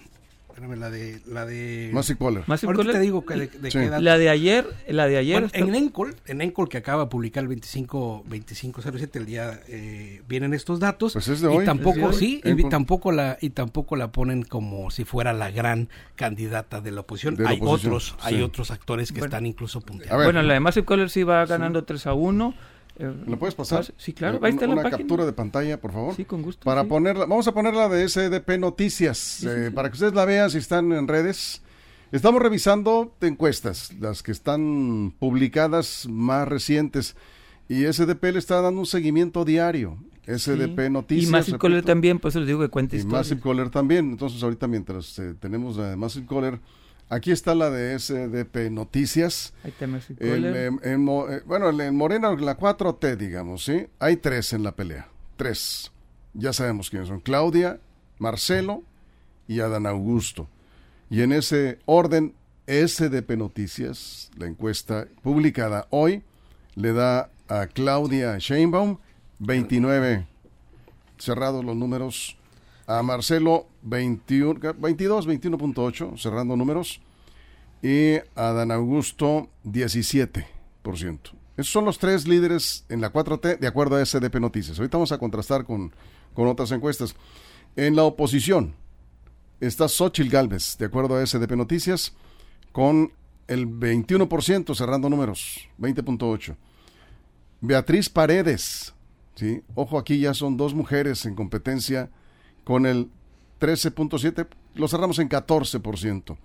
Espérame, 0.55 0.79
la 0.79 0.89
de 0.89 1.19
la 1.25 1.45
de 1.45 1.89
Massive 1.91 2.17
Caller. 2.17 2.43
Ahorita 2.47 2.93
te 2.93 2.99
digo 3.01 3.25
que 3.25 3.33
de, 3.33 3.47
de 3.47 3.71
sí. 3.71 3.77
La 3.99 4.17
de 4.17 4.29
ayer, 4.29 4.65
la 4.87 5.05
de 5.05 5.17
ayer 5.17 5.41
bueno, 5.41 5.49
en 5.51 5.75
Encol, 5.75 6.15
en 6.27 6.39
Encol 6.39 6.69
que 6.69 6.77
acaba 6.77 7.03
de 7.03 7.09
publicar 7.09 7.41
el 7.41 7.49
25 7.49 8.23
2507 8.25 9.19
el 9.19 9.25
día 9.25 9.59
eh, 9.67 10.21
vienen 10.29 10.53
estos 10.53 10.79
datos 10.79 11.11
pues 11.11 11.27
es 11.27 11.41
de 11.41 11.49
hoy. 11.49 11.63
y 11.63 11.65
tampoco 11.65 12.13
sí, 12.13 12.41
y 12.45 12.69
tampoco 12.69 13.11
la 13.11 13.37
y 13.41 13.49
tampoco 13.49 13.97
la 13.97 14.13
ponen 14.13 14.43
como 14.43 14.89
si 14.91 15.03
fuera 15.03 15.33
la 15.33 15.51
gran 15.51 15.89
candidata 16.15 16.79
de 16.79 16.91
la 16.91 17.01
oposición. 17.01 17.35
De 17.35 17.43
la 17.43 17.49
hay 17.49 17.57
oposición, 17.57 17.91
otros, 17.91 18.15
sí. 18.17 18.35
hay 18.35 18.41
otros 18.41 18.71
actores 18.71 19.11
que 19.11 19.19
bueno, 19.19 19.25
están 19.25 19.45
incluso 19.45 19.81
punteando. 19.81 20.23
Bueno, 20.23 20.41
la 20.41 20.53
de 20.53 20.61
Massive 20.61 20.85
Caller 20.85 21.09
sí 21.09 21.23
va 21.23 21.45
ganando 21.45 21.81
sí. 21.81 21.87
3 21.87 22.07
a 22.07 22.13
1. 22.13 22.53
¿Lo 22.97 23.37
puedes 23.37 23.55
pasar? 23.55 23.85
Sí, 23.97 24.13
claro. 24.13 24.39
Ahí 24.41 24.53
está 24.53 24.67
una 24.67 24.83
la 24.83 24.89
captura 24.89 25.25
de 25.25 25.33
pantalla, 25.33 25.79
por 25.79 25.91
favor. 25.91 26.15
Sí, 26.15 26.25
con 26.25 26.41
gusto. 26.41 26.63
Para 26.63 26.83
sí. 26.83 26.87
ponerla, 26.87 27.25
vamos 27.25 27.47
a 27.47 27.53
ponerla 27.53 27.89
de 27.89 28.07
SDP 28.07 28.57
Noticias, 28.57 29.17
sí, 29.17 29.47
eh, 29.49 29.71
para 29.73 29.89
que 29.89 29.93
ustedes 29.93 30.13
la 30.13 30.25
vean 30.25 30.49
si 30.49 30.59
están 30.59 30.91
en 30.91 31.07
redes. 31.07 31.61
Estamos 32.11 32.41
revisando 32.41 33.13
encuestas, 33.21 33.93
las 33.99 34.23
que 34.23 34.31
están 34.31 35.13
publicadas 35.19 36.07
más 36.09 36.47
recientes. 36.47 37.15
Y 37.67 37.91
SDP 37.91 38.31
le 38.31 38.39
está 38.39 38.61
dando 38.61 38.79
un 38.79 38.85
seguimiento 38.85 39.43
diario. 39.43 39.97
SDP 40.27 40.89
Noticias. 40.89 41.27
Y 41.27 41.31
Massive 41.31 41.59
Caller 41.59 41.83
también, 41.83 42.19
pues 42.19 42.35
les 42.35 42.47
digo 42.47 42.59
que 42.59 42.69
cuenta 42.69 42.95
Y 42.95 43.03
Massive 43.03 43.41
Caller 43.41 43.69
también. 43.69 44.11
Entonces, 44.11 44.41
ahorita 44.41 44.67
mientras 44.67 45.17
eh, 45.19 45.35
tenemos 45.39 45.77
la 45.77 45.89
de 45.89 45.95
Massive 45.95 46.25
Caller, 46.25 46.59
Aquí 47.07 47.31
está 47.31 47.53
la 47.53 47.69
de 47.69 47.97
SDP 47.97 48.71
Noticias. 48.71 49.53
Ahí 49.63 49.71
está 49.71 49.85
el, 50.19 50.45
en, 50.45 50.79
en, 50.83 51.05
bueno, 51.05 51.69
en 51.81 51.95
Morena, 51.95 52.31
la 52.35 52.57
4T, 52.57 53.15
digamos, 53.15 53.63
¿sí? 53.63 53.87
Hay 53.99 54.17
tres 54.17 54.53
en 54.53 54.63
la 54.63 54.75
pelea. 54.75 55.07
Tres. 55.37 55.91
Ya 56.33 56.51
sabemos 56.51 56.89
quiénes 56.89 57.07
son. 57.07 57.19
Claudia, 57.19 57.79
Marcelo 58.17 58.83
y 59.47 59.59
Adán 59.59 59.85
Augusto. 59.85 60.49
Y 61.09 61.21
en 61.21 61.31
ese 61.31 61.77
orden, 61.85 62.33
SDP 62.65 63.37
Noticias, 63.37 64.31
la 64.35 64.47
encuesta 64.47 65.07
publicada 65.21 65.87
hoy, 65.91 66.23
le 66.73 66.93
da 66.93 67.29
a 67.47 67.67
Claudia 67.67 68.37
Sheinbaum 68.39 68.97
29 69.39 70.25
cerrados 71.17 71.63
los 71.63 71.75
números 71.75 72.37
a 72.87 73.01
Marcelo 73.03 73.67
21, 73.85 74.59
22, 74.77 75.27
21.8, 75.27 76.17
cerrando 76.17 76.57
números, 76.57 76.99
y 77.81 78.15
a 78.35 78.51
Dan 78.51 78.71
Augusto 78.71 79.49
17%. 79.63 80.45
Esos 81.57 81.71
son 81.71 81.85
los 81.85 81.99
tres 81.99 82.27
líderes 82.27 82.83
en 82.89 82.99
la 82.99 83.13
4T 83.13 83.59
de 83.59 83.67
acuerdo 83.67 83.95
a 83.95 84.05
SDP 84.05 84.39
Noticias. 84.39 84.77
Ahorita 84.77 84.97
vamos 84.97 85.11
a 85.11 85.17
contrastar 85.17 85.65
con, 85.65 85.93
con 86.33 86.47
otras 86.47 86.71
encuestas. 86.71 87.15
En 87.75 87.95
la 87.95 88.03
oposición 88.03 88.73
está 89.59 89.87
Xochil 89.87 90.29
Gálvez, 90.29 90.77
de 90.77 90.85
acuerdo 90.85 91.15
a 91.15 91.25
SDP 91.25 91.51
Noticias, 91.51 92.13
con 92.71 93.13
el 93.47 93.67
21%, 93.67 94.75
cerrando 94.75 95.09
números, 95.09 95.69
20.8. 95.79 96.55
Beatriz 97.61 98.09
Paredes, 98.09 98.93
¿sí? 99.35 99.61
ojo 99.75 99.97
aquí 99.97 100.19
ya 100.19 100.33
son 100.33 100.57
dos 100.57 100.73
mujeres 100.73 101.25
en 101.25 101.35
competencia 101.35 102.09
con 102.63 102.85
el 102.85 103.09
13.7, 103.59 104.47
lo 104.75 104.87
cerramos 104.87 105.19
en 105.19 105.29
14%. 105.29 106.37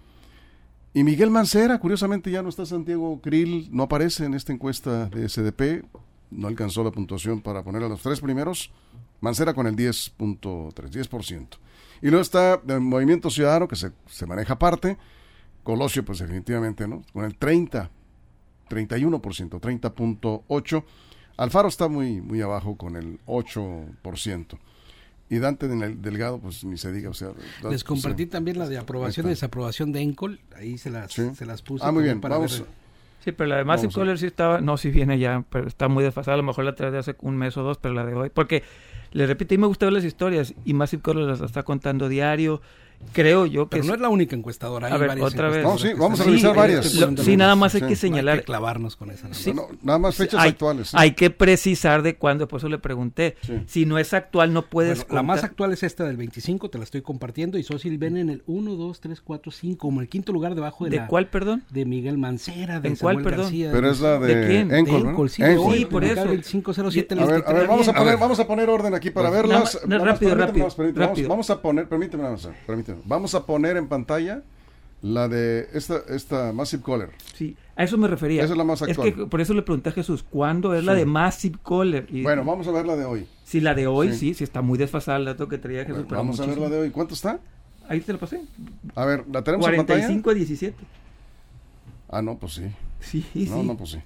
Y 0.92 1.04
Miguel 1.04 1.30
Mancera, 1.30 1.78
curiosamente 1.78 2.30
ya 2.30 2.42
no 2.42 2.48
está 2.48 2.66
Santiago 2.66 3.20
Krill, 3.20 3.68
no 3.70 3.84
aparece 3.84 4.24
en 4.24 4.34
esta 4.34 4.52
encuesta 4.52 5.06
de 5.06 5.28
SDP, 5.28 5.84
no 6.30 6.48
alcanzó 6.48 6.82
la 6.82 6.90
puntuación 6.90 7.40
para 7.40 7.62
poner 7.62 7.82
a 7.84 7.88
los 7.88 8.02
tres 8.02 8.20
primeros. 8.20 8.72
Mancera 9.20 9.54
con 9.54 9.66
el 9.66 9.76
10.3, 9.76 10.72
10%. 10.72 11.48
Y 12.02 12.08
luego 12.08 12.22
está 12.22 12.60
el 12.66 12.80
Movimiento 12.80 13.30
Ciudadano, 13.30 13.68
que 13.68 13.76
se, 13.76 13.92
se 14.06 14.26
maneja 14.26 14.54
aparte. 14.54 14.96
Colosio, 15.62 16.04
pues 16.04 16.18
definitivamente, 16.20 16.88
¿no? 16.88 17.02
Con 17.12 17.24
el 17.24 17.36
30, 17.36 17.90
31%, 18.68 19.60
30.8%. 19.60 20.84
Alfaro 21.36 21.68
está 21.68 21.88
muy, 21.88 22.20
muy 22.20 22.40
abajo 22.40 22.76
con 22.76 22.96
el 22.96 23.18
8%. 23.26 24.58
Y 25.30 25.38
Dante 25.38 25.68
Delgado, 25.68 26.38
pues 26.40 26.64
ni 26.64 26.76
se 26.76 26.92
diga, 26.92 27.08
o 27.08 27.14
sea... 27.14 27.30
Les 27.70 27.84
compartí 27.84 28.26
también 28.26 28.58
la 28.58 28.68
de 28.68 28.78
aprobación 28.78 29.26
y 29.26 29.30
desaprobación 29.30 29.92
de 29.92 30.00
Encol, 30.00 30.40
ahí 30.56 30.76
se 30.76 30.90
las, 30.90 31.12
¿Sí? 31.12 31.30
se 31.36 31.46
las 31.46 31.62
puse. 31.62 31.84
Ah, 31.86 31.92
muy 31.92 32.02
bien, 32.02 32.20
para 32.20 32.34
vamos. 32.34 32.58
Ver. 32.58 32.68
Sí, 33.24 33.32
pero 33.32 33.48
la 33.48 33.58
de 33.58 33.64
Massive 33.64 33.92
Caller 33.92 34.18
sí 34.18 34.26
estaba, 34.26 34.60
no, 34.60 34.76
sí 34.76 34.90
viene 34.90 35.18
ya, 35.18 35.44
pero 35.48 35.68
está 35.68 35.88
muy 35.88 36.02
desfasada, 36.02 36.34
a 36.34 36.36
lo 36.38 36.42
mejor 36.42 36.64
la 36.64 36.74
trae 36.74 36.90
de 36.90 36.98
hace 36.98 37.14
un 37.20 37.36
mes 37.36 37.56
o 37.56 37.62
dos, 37.62 37.78
pero 37.78 37.94
la 37.94 38.04
de 38.04 38.14
hoy, 38.14 38.30
porque, 38.30 38.64
le 39.12 39.26
repito, 39.26 39.54
a 39.54 39.56
mí 39.56 39.60
me 39.60 39.66
gustan 39.66 39.94
las 39.94 40.04
historias, 40.04 40.54
y 40.64 40.74
Massive 40.74 41.02
Caller 41.02 41.24
las 41.24 41.40
está 41.40 41.62
contando 41.62 42.08
diario, 42.08 42.60
creo 43.12 43.46
yo 43.46 43.68
que 43.68 43.78
pero 43.78 43.84
no 43.84 43.94
es 43.94 44.00
la 44.00 44.08
única 44.08 44.36
encuestadora 44.36 44.86
hay 44.86 44.92
a 44.92 44.96
ver, 44.96 45.08
varias 45.08 45.32
otra 45.32 45.48
vez 45.48 45.64
no, 45.64 45.78
sí, 45.78 45.88
vamos 45.96 46.20
a 46.20 46.24
revisar 46.24 46.52
sí, 46.52 46.56
varias 46.56 46.94
lo, 46.94 47.16
sí 47.16 47.36
nada 47.36 47.56
más 47.56 47.74
hay 47.74 47.82
que 47.82 47.96
señalar 47.96 48.24
no 48.24 48.30
hay 48.32 48.38
que 48.38 48.44
clavarnos 48.44 48.96
con 48.96 49.10
esa 49.10 49.32
sí, 49.32 49.52
no, 49.52 49.68
nada 49.82 49.98
más 49.98 50.16
fechas 50.16 50.40
hay, 50.40 50.50
actuales 50.50 50.94
hay 50.94 51.12
que 51.12 51.30
precisar 51.30 52.02
de 52.02 52.16
cuándo 52.16 52.46
por 52.46 52.58
eso 52.58 52.68
le 52.68 52.78
pregunté 52.78 53.36
si 53.66 53.86
no 53.86 53.98
es 53.98 54.14
actual 54.14 54.52
no 54.52 54.66
puedes 54.66 54.98
bueno, 54.98 55.14
la 55.14 55.22
más 55.22 55.42
actual 55.42 55.72
es 55.72 55.82
esta 55.82 56.04
del 56.04 56.16
25 56.18 56.70
te 56.70 56.78
la 56.78 56.84
estoy 56.84 57.02
compartiendo 57.02 57.58
y 57.58 57.62
Sosil 57.62 57.98
ven 57.98 58.16
en 58.16 58.30
el 58.30 58.42
1 58.46 58.74
2 58.76 59.00
3 59.00 59.20
4 59.22 59.50
5 59.50 59.78
como 59.78 60.00
el 60.00 60.08
quinto 60.08 60.32
lugar 60.32 60.54
debajo 60.54 60.84
de, 60.84 60.90
¿De 60.90 60.96
la, 60.98 61.06
cuál 61.08 61.28
perdón 61.28 61.64
de 61.70 61.84
Miguel 61.86 62.18
Mancera 62.18 62.80
de 62.80 62.88
¿En 62.90 62.96
cuál 62.96 63.16
Samuel 63.16 63.24
perdón 63.24 63.44
García, 63.46 63.70
pero 63.72 63.90
es 63.90 64.00
la 64.00 64.18
de, 64.18 64.34
¿De 64.34 64.46
quién? 64.46 64.74
Encol, 64.74 65.02
de 65.02 65.10
Encol, 65.10 65.30
sí, 65.30 65.42
Encol. 65.42 65.74
sí 65.74 65.84
por 65.86 66.04
eso 66.04 66.24
el 66.24 66.44
507 66.44 67.14
a 67.18 67.24
ver, 67.24 67.44
a 67.46 67.52
ver 67.52 67.66
vamos 67.66 67.88
a 67.88 67.94
poner 67.94 68.16
vamos 68.18 68.38
a 68.38 68.46
poner 68.46 68.68
orden 68.68 68.94
aquí 68.94 68.99
para 69.08 69.30
Pues, 69.30 69.42
verlas 69.42 69.80
nada, 69.86 70.04
rápido 70.04 70.34
rápido 70.34 70.68
vamos, 70.94 71.26
vamos 71.26 71.50
a 71.50 71.62
poner 71.62 71.88
permíteme 71.88 72.24
permíteme 72.66 73.00
vamos 73.06 73.34
a 73.34 73.46
poner 73.46 73.78
en 73.78 73.88
pantalla 73.88 74.42
la 75.02 75.28
de 75.28 75.68
esta, 75.72 76.02
esta 76.08 76.52
Massive 76.52 76.82
Caller. 76.82 77.10
Sí, 77.34 77.56
a 77.74 77.84
eso 77.84 77.96
me 77.96 78.06
refería. 78.08 78.42
Esa 78.44 78.52
es 78.52 78.58
la 78.58 78.64
más 78.64 78.82
actual. 78.82 79.08
Es 79.08 79.14
que 79.14 79.26
por 79.26 79.40
eso 79.40 79.54
le 79.54 79.62
pregunté 79.62 79.88
a 79.88 79.92
Jesús, 79.92 80.22
¿cuándo 80.28 80.74
es 80.74 80.80
sí. 80.80 80.86
la 80.86 80.94
de 80.94 81.06
Massive 81.06 81.58
Caller? 81.66 82.06
Y, 82.10 82.22
bueno, 82.22 82.44
vamos 82.44 82.66
a 82.68 82.70
ver 82.70 82.86
la 82.86 82.96
de 82.96 83.04
hoy. 83.04 83.26
Sí, 83.44 83.60
la 83.60 83.74
de 83.74 83.86
hoy, 83.86 84.10
sí, 84.10 84.18
sí, 84.18 84.34
sí 84.34 84.44
está 84.44 84.60
muy 84.60 84.78
desfasada 84.78 85.18
el 85.18 85.24
dato 85.24 85.48
que 85.48 85.58
traía 85.58 85.84
Jesús. 85.84 86.04
Bueno, 86.04 86.18
vamos 86.18 86.38
muchísimo. 86.38 86.52
a 86.52 86.68
ver 86.68 86.70
la 86.70 86.76
de 86.76 86.82
hoy. 86.82 86.90
¿Cuánto 86.90 87.14
está? 87.14 87.38
Ahí 87.88 88.00
te 88.00 88.12
lo 88.12 88.18
pasé. 88.18 88.42
A 88.94 89.04
ver, 89.04 89.24
¿la 89.32 89.42
tenemos 89.42 89.66
45 89.66 90.10
en 90.10 90.16
pantalla? 90.16 90.30
a 90.30 90.34
17. 90.34 90.76
Ah, 92.10 92.22
no, 92.22 92.38
pues 92.38 92.54
sí. 92.54 92.64
Sí, 93.00 93.26
no, 93.34 93.60
sí. 93.60 93.66
No, 93.66 93.76
pues 93.76 93.90
sí. 93.90 93.98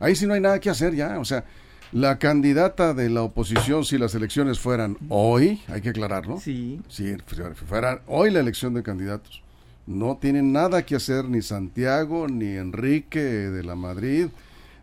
Ahí 0.00 0.16
sí 0.16 0.26
no 0.26 0.34
hay 0.34 0.40
nada 0.40 0.58
que 0.58 0.70
hacer 0.70 0.94
ya, 0.94 1.18
o 1.20 1.24
sea, 1.24 1.44
la 1.92 2.18
candidata 2.18 2.94
de 2.94 3.10
la 3.10 3.22
oposición, 3.22 3.84
si 3.84 3.98
las 3.98 4.14
elecciones 4.14 4.58
fueran 4.58 4.96
hoy, 5.10 5.60
hay 5.68 5.82
que 5.82 5.90
aclararlo. 5.90 6.40
Sí. 6.40 6.80
Si 6.88 7.14
fuera 7.66 8.02
hoy 8.06 8.30
la 8.30 8.40
elección 8.40 8.72
de 8.74 8.82
candidatos, 8.82 9.42
no 9.86 10.16
tienen 10.16 10.52
nada 10.52 10.86
que 10.86 10.96
hacer 10.96 11.26
ni 11.26 11.42
Santiago, 11.42 12.28
ni 12.28 12.56
Enrique 12.56 13.20
de 13.20 13.62
la 13.62 13.74
Madrid, 13.74 14.28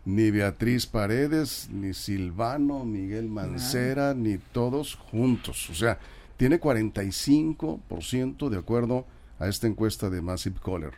ni 0.04 0.30
Beatriz 0.30 0.86
Paredes, 0.86 1.68
ni 1.72 1.94
Silvano, 1.94 2.84
Miguel 2.84 3.28
Mancera, 3.28 4.14
ni 4.14 4.38
todos 4.38 4.94
juntos. 4.94 5.68
O 5.68 5.74
sea, 5.74 5.98
tiene 6.36 6.60
45% 6.60 8.48
de 8.48 8.58
acuerdo 8.58 9.04
a 9.38 9.48
esta 9.48 9.66
encuesta 9.66 10.10
de 10.10 10.22
Massive 10.22 10.60
Caller, 10.64 10.92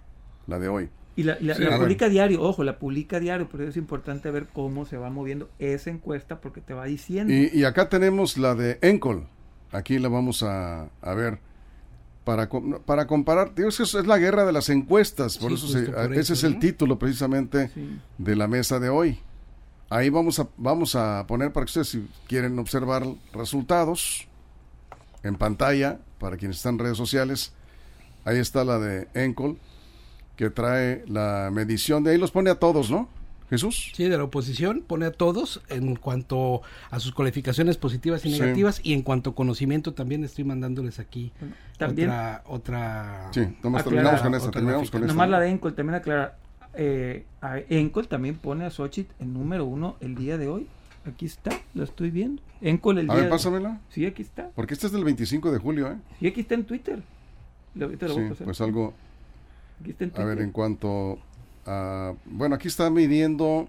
la 0.47 0.59
de 0.59 0.69
hoy. 0.69 0.91
Y 1.15 1.25
la, 1.25 1.37
la, 1.41 1.55
Sí, 1.55 1.63
la 1.63 1.77
a 1.77 1.79
publica 1.79 2.09
diario, 2.09 2.41
ojo, 2.43 2.65
la 2.65 2.79
publica 2.79 3.21
diario, 3.21 3.49
pero 3.53 3.69
es 3.69 3.77
importante 3.77 4.31
ver 4.31 4.47
cómo 4.53 4.87
se 4.87 4.97
va 4.97 5.11
moviendo 5.11 5.51
esa 5.59 5.91
encuesta 5.91 6.41
porque 6.41 6.61
te 6.63 6.73
va 6.75 6.87
diciendo. 6.87 7.33
Y, 7.33 7.51
y 7.53 7.65
acá 7.65 7.89
tenemos 7.91 8.39
la 8.39 8.55
de 8.55 8.79
Encol. 8.81 9.27
Aquí 9.73 9.99
la 9.99 10.09
vamos 10.09 10.43
a, 10.43 10.89
a 11.03 11.15
ver. 11.15 11.39
Para, 12.25 12.49
para 12.87 13.07
comparar, 13.09 13.53
digo, 13.55 13.69
es 13.69 13.81
eso 13.81 14.01
la 14.05 14.17
guerra 14.17 14.45
de 14.45 14.53
las 14.53 14.69
encuestas, 14.69 15.39
por 15.39 15.51
Sí, 15.51 15.55
eso 15.57 15.67
se- 15.69 15.91
por 15.91 16.13
ese 16.13 16.21
eso, 16.21 16.33
es 16.35 16.45
el 16.45 16.59
título 16.61 16.97
precisamente 16.99 17.69
Sí. 17.75 17.99
de 18.17 18.37
la 18.37 18.47
mesa 18.47 18.79
de 18.79 18.89
hoy. 18.91 19.19
Ahí 19.91 20.09
vamos 20.09 20.39
a, 20.39 20.47
vamos 20.57 20.95
a 20.95 21.27
poner 21.27 21.53
para 21.53 21.67
que 21.67 21.71
ustedes, 21.71 21.89
si 21.89 22.09
quieren 22.29 22.59
observar 22.61 23.03
resultados 23.35 24.29
en 25.25 25.35
pantalla, 25.37 25.99
para 26.19 26.37
quienes 26.37 26.59
están 26.59 26.75
en 26.75 26.79
redes 26.79 26.97
sociales, 26.97 27.53
ahí 28.25 28.39
está 28.39 28.65
la 28.65 28.79
de 28.79 29.09
Encol, 29.15 29.59
que 30.37 30.51
trae 30.51 31.05
la 31.07 31.51
medición 31.53 32.05
de 32.05 32.13
ahí, 32.13 32.19
los 32.19 32.31
pone 32.31 32.51
a 32.51 32.57
todos, 32.57 32.91
¿no? 32.91 33.09
Jesús. 33.51 33.93
Sí, 33.95 34.05
de 34.09 34.17
la 34.17 34.25
oposición 34.25 34.83
pone 34.87 35.05
a 35.05 35.13
todos 35.13 35.61
en 35.69 35.95
cuanto 35.97 36.63
a 36.91 36.99
sus 37.01 37.13
cualificaciones 37.13 37.77
positivas 37.77 38.25
y 38.25 38.31
negativas 38.31 38.81
y 38.83 38.95
en 38.95 39.03
cuanto 39.03 39.31
a 39.31 39.35
conocimiento 39.35 39.93
también 39.93 40.25
estoy 40.25 40.45
mandándoles 40.45 40.99
aquí 40.99 41.33
¿También? 41.77 42.09
otra 42.09 42.43
otra 42.47 43.29
Sí, 43.33 43.41
nomás 43.63 43.83
Aclara- 43.83 43.85
terminamos 43.85 44.23
con 44.23 44.35
esta, 44.35 44.51
terminamos 44.51 44.91
con 44.91 45.03
esta. 45.03 45.13
Nomás 45.13 45.29
la 45.29 45.41
de 45.41 45.51
Encol 45.51 45.75
también 45.75 45.97
aclara. 45.97 46.39
Eh, 46.73 47.27
Encol 47.69 48.09
también 48.09 48.37
pone 48.37 48.65
a 48.65 48.71
Xochitl 48.71 49.13
en 49.19 49.35
número 49.35 49.67
uno 49.67 49.97
el 50.01 50.15
día 50.15 50.39
de 50.39 50.49
hoy. 50.49 50.67
Aquí 51.05 51.27
está, 51.27 51.51
lo 51.75 51.85
estoy 51.85 52.11
viendo. 52.11 52.41
Encol 52.63 53.01
el 53.01 53.11
A 53.11 53.13
día 53.13 53.15
ver, 53.17 53.25
de- 53.25 53.31
pásamela, 53.31 53.81
Sí, 53.91 54.07
aquí 54.07 54.23
está. 54.23 54.49
porque 54.55 54.73
este 54.73 54.87
es 54.87 54.93
del 54.95 55.05
25 55.05 55.53
de 55.53 55.59
julio, 55.59 55.89
¿eh? 55.93 55.97
Sí, 56.21 56.27
aquí 56.29 56.41
está 56.41 56.55
en 56.55 56.65
Twitter. 56.65 57.03
Lo- 57.75 57.85
ahorita 57.85 58.07
lo 58.09 58.15
voy 58.15 58.23
a 58.23 58.27
Sí, 58.29 58.31
pasar. 58.31 58.45
pues 58.47 58.61
algo, 58.63 58.95
Aquí 59.83 59.91
está 59.91 60.05
en 60.05 60.13
a 60.15 60.25
ver, 60.25 60.41
en 60.41 60.51
cuanto 60.53 61.19
a... 61.67 62.15
Bueno, 62.25 62.55
aquí 62.55 62.69
está 62.69 62.89
midiendo 62.91 63.69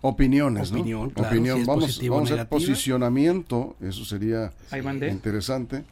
opiniones, 0.00 0.70
¿no? 0.72 0.78
Opinión, 0.78 1.10
claro, 1.10 1.28
Opinión. 1.28 1.56
si 1.56 1.60
es 1.62 1.66
vamos 1.66 2.30
a 2.30 2.34
hacer 2.34 2.48
posicionamiento, 2.48 3.76
eso 3.80 4.04
sería 4.04 4.52
Ahí 4.70 4.82
interesante. 5.10 5.84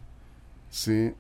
Sí. 0.70 1.12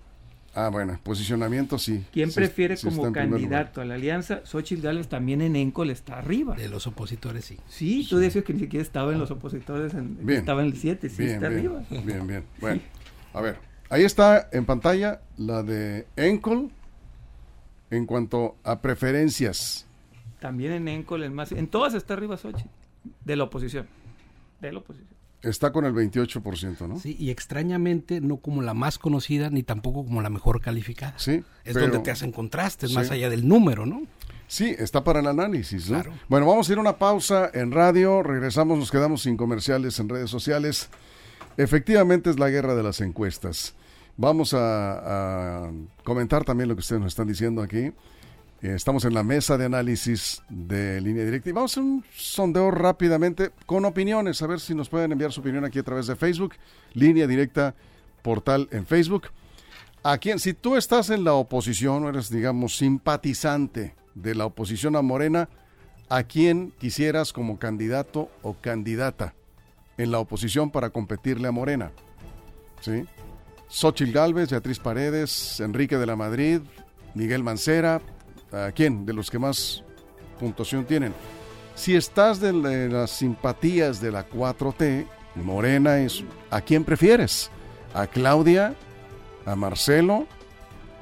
Ah, 0.54 0.70
bueno, 0.70 0.98
posicionamiento 1.02 1.78
sí. 1.78 2.04
¿Quién 2.12 2.30
Sí, 2.30 2.36
prefiere 2.36 2.78
sí 2.78 2.86
como 2.88 3.12
candidato 3.12 3.82
a 3.82 3.84
la 3.84 3.94
alianza? 3.94 4.40
Xochitl 4.46 4.80
Gálvez 4.80 5.06
también 5.08 5.42
en 5.42 5.54
Encol 5.54 5.90
está 5.90 6.18
arriba. 6.18 6.54
de 6.56 6.68
los 6.70 6.86
opositores, 6.86 7.44
sí. 7.44 7.58
Sí, 7.68 8.06
tú 8.08 8.16
decías 8.16 8.42
que 8.42 8.54
ni 8.54 8.60
siquiera 8.60 8.82
estaba 8.82 9.12
en 9.12 9.18
los 9.18 9.30
opositores, 9.30 9.92
en, 9.92 10.16
Bien. 10.24 10.38
estaba 10.40 10.62
en 10.62 10.68
el 10.68 10.76
7, 10.76 11.10
sí 11.10 11.16
Bien, 11.24 11.30
está 11.34 11.48
bien, 11.50 11.58
arriba. 11.58 11.82
bien, 12.04 12.26
bien. 12.26 12.44
Bueno, 12.60 12.80
a 13.34 13.40
ver, 13.42 13.58
ahí 13.90 14.04
está 14.04 14.48
en 14.50 14.64
pantalla 14.64 15.20
la 15.36 15.62
de 15.62 16.06
Encol 16.16 16.70
en 17.90 18.06
cuanto 18.06 18.56
a 18.64 18.80
preferencias. 18.80 19.86
También 20.40 20.72
en 20.72 20.88
Encol, 20.88 21.22
en 21.24 21.34
más, 21.34 21.52
en 21.52 21.66
todas 21.68 21.94
está 21.94 22.14
arriba 22.14 22.36
Xochitl, 22.36 22.68
de 23.24 23.36
la 23.36 23.44
oposición. 23.44 23.86
De 24.60 24.72
la 24.72 24.78
oposición. 24.80 25.08
Está 25.42 25.70
con 25.70 25.84
el 25.84 25.92
28%, 25.94 26.88
¿no? 26.88 26.98
Sí, 26.98 27.14
y 27.18 27.30
extrañamente 27.30 28.20
no 28.20 28.38
como 28.38 28.62
la 28.62 28.74
más 28.74 28.98
conocida 28.98 29.48
ni 29.50 29.62
tampoco 29.62 30.04
como 30.04 30.20
la 30.22 30.30
mejor 30.30 30.60
calificada. 30.60 31.14
Sí, 31.18 31.44
Es 31.64 31.74
pero- 31.74 31.82
donde 31.82 31.98
te 32.00 32.10
hacen 32.10 32.32
contrastes, 32.32 32.90
Sí. 32.90 32.96
más 32.96 33.10
allá 33.10 33.30
del 33.30 33.46
número, 33.46 33.86
¿no? 33.86 34.02
Sí, 34.48 34.74
está 34.78 35.04
para 35.04 35.20
el 35.20 35.26
análisis, 35.26 35.90
¿no? 35.90 36.00
Claro. 36.02 36.18
Bueno, 36.28 36.46
vamos 36.46 36.68
a 36.68 36.72
ir 36.72 36.78
a 36.78 36.80
una 36.80 36.96
pausa 36.98 37.50
en 37.52 37.70
radio, 37.72 38.22
regresamos, 38.22 38.78
nos 38.78 38.90
quedamos 38.90 39.22
sin 39.22 39.36
comerciales 39.36 39.98
en 40.00 40.08
redes 40.08 40.30
sociales. 40.30 40.88
Efectivamente 41.56 42.30
es 42.30 42.38
la 42.38 42.48
guerra 42.50 42.74
de 42.74 42.82
las 42.82 43.00
encuestas. 43.00 43.74
Vamos 44.16 44.54
a, 44.54 45.70
comentar 46.02 46.44
también 46.44 46.68
lo 46.68 46.74
que 46.74 46.80
ustedes 46.80 47.00
nos 47.00 47.12
están 47.12 47.28
diciendo 47.28 47.62
aquí. 47.62 47.92
Eh, 48.62 48.74
Estamos 48.74 49.04
en 49.04 49.12
la 49.12 49.22
mesa 49.22 49.58
de 49.58 49.66
análisis 49.66 50.42
de 50.48 51.00
línea 51.02 51.24
directa 51.24 51.50
y 51.50 51.52
vamos 51.52 51.72
a 51.72 51.80
hacer 51.80 51.82
un 51.82 52.04
sondeo 52.14 52.70
rápidamente 52.70 53.50
con 53.66 53.84
opiniones, 53.84 54.40
a 54.40 54.46
ver 54.46 54.60
si 54.60 54.74
nos 54.74 54.88
pueden 54.88 55.12
enviar 55.12 55.32
su 55.32 55.40
opinión 55.40 55.66
aquí 55.66 55.78
a 55.78 55.82
través 55.82 56.06
de 56.06 56.16
Facebook, 56.16 56.54
línea 56.94 57.26
directa, 57.26 57.74
portal 58.22 58.68
en 58.70 58.86
Facebook. 58.86 59.24
A 60.02 60.16
quien, 60.16 60.38
si 60.38 60.54
tú 60.54 60.76
estás 60.76 61.10
en 61.10 61.24
la 61.24 61.34
oposición 61.34 62.04
o 62.04 62.08
eres, 62.08 62.30
digamos, 62.30 62.76
simpatizante 62.76 63.94
de 64.14 64.34
la 64.34 64.46
oposición 64.46 64.96
a 64.96 65.02
Morena, 65.02 65.50
¿a 66.08 66.22
quién 66.22 66.72
quisieras 66.78 67.34
como 67.34 67.58
candidato 67.58 68.30
o 68.42 68.54
candidata 68.54 69.34
en 69.98 70.10
la 70.10 70.20
oposición 70.20 70.70
para 70.70 70.88
competirle 70.90 71.48
a 71.48 71.52
Morena? 71.52 71.90
¿Sí? 72.80 73.04
Xochitl 73.68 74.12
Gálvez, 74.12 74.50
Beatriz 74.50 74.78
Paredes, 74.78 75.60
Enrique 75.60 75.96
de 75.98 76.06
la 76.06 76.16
Madrid, 76.16 76.60
Miguel 77.14 77.42
Mancera, 77.42 78.00
¿a 78.52 78.70
quién? 78.72 79.06
De 79.06 79.12
los 79.12 79.30
que 79.30 79.38
más 79.38 79.82
puntuación 80.38 80.84
tienen. 80.84 81.14
Si 81.74 81.94
estás 81.94 82.40
de 82.40 82.52
las 82.52 83.10
simpatías 83.10 84.00
de 84.00 84.10
la 84.10 84.28
4T, 84.28 85.06
Morena 85.36 85.98
es, 85.98 86.24
¿a 86.50 86.60
quién 86.60 86.84
prefieres? 86.84 87.50
¿A 87.94 88.06
Claudia? 88.06 88.74
¿A 89.44 89.54
Marcelo? 89.54 90.26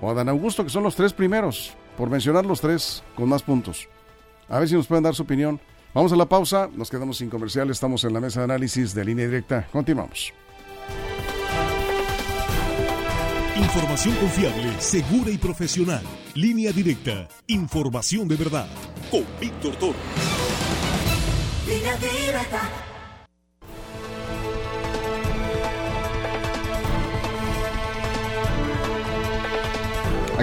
¿O 0.00 0.10
a 0.10 0.14
Dan 0.14 0.28
Augusto, 0.28 0.64
que 0.64 0.70
son 0.70 0.82
los 0.82 0.96
tres 0.96 1.12
primeros? 1.12 1.74
Por 1.96 2.10
mencionar 2.10 2.44
los 2.44 2.60
tres 2.60 3.04
con 3.14 3.28
más 3.28 3.42
puntos. 3.42 3.88
A 4.48 4.58
ver 4.58 4.68
si 4.68 4.74
nos 4.74 4.86
pueden 4.86 5.04
dar 5.04 5.14
su 5.14 5.22
opinión. 5.22 5.60
Vamos 5.94 6.12
a 6.12 6.16
la 6.16 6.28
pausa, 6.28 6.68
nos 6.74 6.90
quedamos 6.90 7.18
sin 7.18 7.30
comercial, 7.30 7.70
estamos 7.70 8.02
en 8.02 8.12
la 8.12 8.20
mesa 8.20 8.40
de 8.40 8.44
análisis 8.44 8.94
de 8.94 9.04
línea 9.04 9.26
directa. 9.26 9.68
Continuamos. 9.70 10.34
Información 13.56 14.16
confiable, 14.16 14.80
segura 14.80 15.30
y 15.30 15.38
profesional. 15.38 16.02
Línea 16.34 16.72
directa. 16.72 17.28
Información 17.46 18.26
de 18.26 18.34
verdad. 18.34 18.66
Con 19.10 19.24
Víctor 19.40 19.76
Toro. 19.76 19.94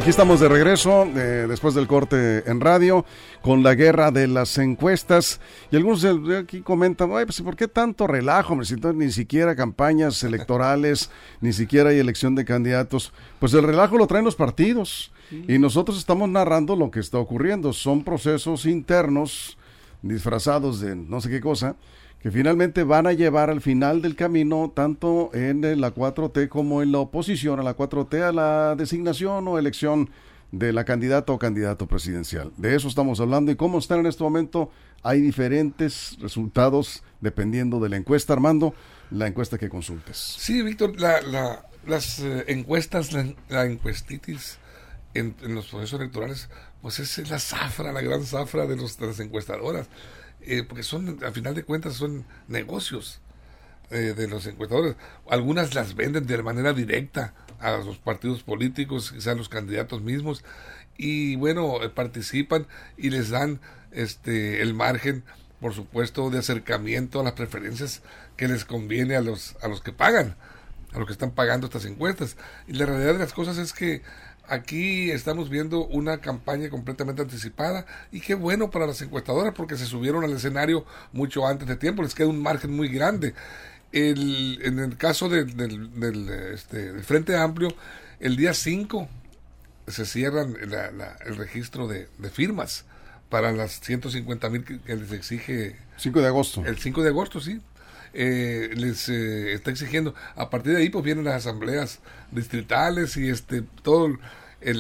Aquí 0.01 0.09
estamos 0.09 0.39
de 0.39 0.49
regreso, 0.49 1.03
eh, 1.15 1.45
después 1.47 1.75
del 1.75 1.85
corte 1.85 2.49
en 2.49 2.59
radio, 2.59 3.05
con 3.43 3.61
la 3.61 3.75
guerra 3.75 4.09
de 4.09 4.27
las 4.27 4.57
encuestas. 4.57 5.39
Y 5.71 5.75
algunos 5.75 6.01
de- 6.01 6.37
aquí 6.39 6.61
comentan, 6.61 7.11
Ay, 7.13 7.25
pues 7.25 7.39
¿por 7.41 7.55
qué 7.55 7.67
tanto 7.67 8.07
relajo? 8.07 8.53
hombre? 8.53 8.65
Si 8.65 8.75
no- 8.77 8.93
ni 8.93 9.11
siquiera 9.11 9.55
campañas 9.55 10.23
electorales, 10.23 11.11
ni 11.39 11.53
siquiera 11.53 11.91
hay 11.91 11.99
elección 11.99 12.33
de 12.33 12.45
candidatos. 12.45 13.13
Pues 13.39 13.53
el 13.53 13.61
relajo 13.63 13.95
lo 13.97 14.07
traen 14.07 14.25
los 14.25 14.35
partidos. 14.35 15.11
Y 15.47 15.59
nosotros 15.59 15.97
estamos 15.97 16.27
narrando 16.27 16.75
lo 16.75 16.89
que 16.91 16.99
está 16.99 17.17
ocurriendo. 17.19 17.71
Son 17.71 18.03
procesos 18.03 18.65
internos 18.65 19.55
disfrazados 20.01 20.81
de 20.81 20.95
no 20.95 21.21
sé 21.21 21.29
qué 21.29 21.39
cosa, 21.39 21.75
que 22.21 22.31
finalmente 22.31 22.83
van 22.83 23.07
a 23.07 23.13
llevar 23.13 23.49
al 23.49 23.61
final 23.61 24.01
del 24.01 24.15
camino, 24.15 24.71
tanto 24.75 25.31
en 25.33 25.63
eh, 25.63 25.75
la 25.75 25.93
4T 25.93 26.47
como 26.49 26.81
en 26.81 26.91
la 26.91 26.99
oposición 26.99 27.59
a 27.59 27.63
la 27.63 27.75
4T, 27.75 28.21
a 28.21 28.31
la 28.31 28.75
designación 28.75 29.47
o 29.47 29.57
elección 29.57 30.09
de 30.51 30.73
la 30.73 30.83
candidata 30.83 31.31
o 31.33 31.39
candidato 31.39 31.87
presidencial. 31.87 32.51
De 32.57 32.75
eso 32.75 32.87
estamos 32.89 33.19
hablando 33.21 33.51
y 33.51 33.55
cómo 33.55 33.79
están 33.79 33.99
en 34.01 34.05
este 34.05 34.23
momento. 34.23 34.69
Hay 35.01 35.21
diferentes 35.21 36.17
resultados 36.19 37.03
dependiendo 37.21 37.79
de 37.79 37.89
la 37.89 37.97
encuesta, 37.97 38.33
Armando, 38.33 38.75
la 39.09 39.27
encuesta 39.27 39.57
que 39.57 39.69
consultes. 39.69 40.17
Sí, 40.17 40.61
Víctor, 40.61 40.99
la, 40.99 41.21
la- 41.21 41.65
las 41.87 42.19
eh, 42.19 42.43
encuestas, 42.49 43.11
la, 43.49 43.65
encuestitis 43.65 44.59
en, 45.15 45.35
en 45.41 45.55
los 45.55 45.67
procesos 45.67 45.99
electorales, 45.99 46.49
pues 46.83 46.99
es 46.99 47.29
la 47.29 47.39
zafra, 47.39 47.91
la 47.91 48.01
gran 48.01 48.23
zafra 48.23 48.67
de, 48.67 48.75
los, 48.75 48.97
de 48.99 49.07
las 49.07 49.19
encuestadoras, 49.19 49.87
eh, 50.43 50.63
porque 50.63 50.83
son, 50.83 51.23
a 51.23 51.31
final 51.31 51.55
de 51.55 51.63
cuentas, 51.63 51.93
son 51.93 52.25
negocios 52.47 53.21
eh, 53.89 54.13
de 54.15 54.27
los 54.27 54.47
encuestadores. 54.47 54.95
Algunas 55.29 55.75
las 55.75 55.95
venden 55.95 56.25
de 56.25 56.41
manera 56.41 56.73
directa 56.73 57.33
a 57.59 57.71
los 57.77 57.97
partidos 57.97 58.43
políticos, 58.43 59.11
quizás 59.11 59.27
a 59.27 59.35
los 59.35 59.49
candidatos 59.49 60.01
mismos, 60.01 60.43
y 60.97 61.35
bueno, 61.35 61.83
eh, 61.83 61.89
participan 61.89 62.67
y 62.97 63.09
les 63.09 63.29
dan 63.29 63.59
este 63.91 64.61
el 64.61 64.73
margen, 64.73 65.23
por 65.59 65.73
supuesto, 65.73 66.29
de 66.29 66.39
acercamiento 66.39 67.19
a 67.19 67.23
las 67.23 67.33
preferencias 67.33 68.01
que 68.37 68.47
les 68.47 68.65
conviene 68.65 69.15
a 69.15 69.21
los, 69.21 69.55
a 69.61 69.67
los 69.67 69.81
que 69.81 69.91
pagan, 69.91 70.35
a 70.93 70.97
los 70.97 71.07
que 71.07 71.13
están 71.13 71.31
pagando 71.31 71.67
estas 71.67 71.85
encuestas. 71.85 72.37
Y 72.67 72.73
la 72.73 72.85
realidad 72.85 73.13
de 73.13 73.19
las 73.19 73.33
cosas 73.33 73.57
es 73.57 73.73
que 73.73 74.01
aquí 74.47 75.11
estamos 75.11 75.49
viendo 75.49 75.85
una 75.87 76.17
campaña 76.19 76.69
completamente 76.69 77.21
anticipada 77.21 77.85
y 78.11 78.19
qué 78.21 78.35
bueno 78.35 78.69
para 78.69 78.87
las 78.87 79.01
encuestadoras 79.01 79.53
porque 79.53 79.77
se 79.77 79.85
subieron 79.85 80.23
al 80.23 80.33
escenario 80.33 80.85
mucho 81.13 81.47
antes 81.47 81.67
de 81.67 81.75
tiempo, 81.77 82.03
les 82.03 82.15
queda 82.15 82.27
un 82.27 82.41
margen 82.41 82.71
muy 82.75 82.89
grande. 82.89 83.33
El, 83.91 84.59
en 84.63 84.79
el 84.79 84.97
caso 84.97 85.27
de- 85.29 85.45
del, 85.45 85.99
del, 85.99 86.29
este, 86.53 86.93
del 86.93 87.03
Frente 87.03 87.35
Amplio, 87.35 87.69
el 88.19 88.37
día 88.37 88.53
5 88.53 89.07
se 89.87 90.05
cierran 90.05 90.55
la- 90.69 90.91
la- 90.91 91.17
el 91.25 91.35
registro 91.35 91.87
de, 91.87 92.07
de 92.17 92.29
firmas 92.29 92.85
para 93.29 93.51
las 93.51 93.79
150 93.81 94.49
mil 94.49 94.63
que, 94.63 94.79
que 94.79 94.95
les 94.95 95.11
exige 95.11 95.75
5 95.97 96.19
de 96.21 96.27
agosto. 96.27 96.65
el 96.65 96.77
5 96.77 97.01
de 97.03 97.09
agosto, 97.09 97.39
sí. 97.41 97.61
Eh, 98.13 98.71
les 98.75 99.07
eh, 99.09 99.53
está 99.53 99.71
exigiendo. 99.71 100.13
A 100.35 100.49
partir 100.49 100.73
de 100.73 100.79
ahí, 100.79 100.89
pues 100.89 101.03
vienen 101.03 101.23
las 101.25 101.35
asambleas 101.45 101.99
distritales 102.31 103.15
y 103.17 103.29
este 103.29 103.63
todo 103.83 104.07
el, 104.07 104.19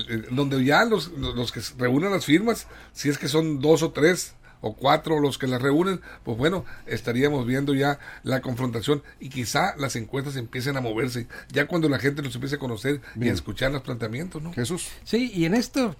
el- 0.09 0.27
donde 0.35 0.63
ya 0.63 0.85
los, 0.85 1.09
los 1.11 1.51
que 1.51 1.61
reúnen 1.77 2.11
las 2.11 2.25
firmas, 2.25 2.67
si 2.93 3.09
es 3.09 3.17
que 3.17 3.27
son 3.27 3.61
dos 3.61 3.83
o 3.83 3.91
tres 3.91 4.33
o 4.63 4.75
cuatro 4.75 5.19
los 5.19 5.39
que 5.39 5.47
las 5.47 5.59
reúnen, 5.61 6.01
pues 6.23 6.37
bueno, 6.37 6.65
estaríamos 6.85 7.47
viendo 7.47 7.73
ya 7.73 7.97
la 8.21 8.41
confrontación 8.41 9.01
y 9.19 9.29
quizá 9.29 9.75
las 9.77 9.95
encuestas 9.95 10.35
empiecen 10.35 10.77
a 10.77 10.81
moverse, 10.81 11.27
ya 11.51 11.65
cuando 11.65 11.89
la 11.89 11.97
gente 11.97 12.21
los 12.21 12.35
empiece 12.35 12.57
a 12.57 12.59
conocer 12.59 13.01
y 13.19 13.27
a 13.29 13.33
escuchar 13.33 13.71
los 13.71 13.81
planteamientos, 13.81 14.39
¿no? 14.43 14.53
Jesús. 14.53 14.89
Sí, 15.03 15.31
y 15.33 15.45
en 15.45 15.55
esto, 15.55 15.95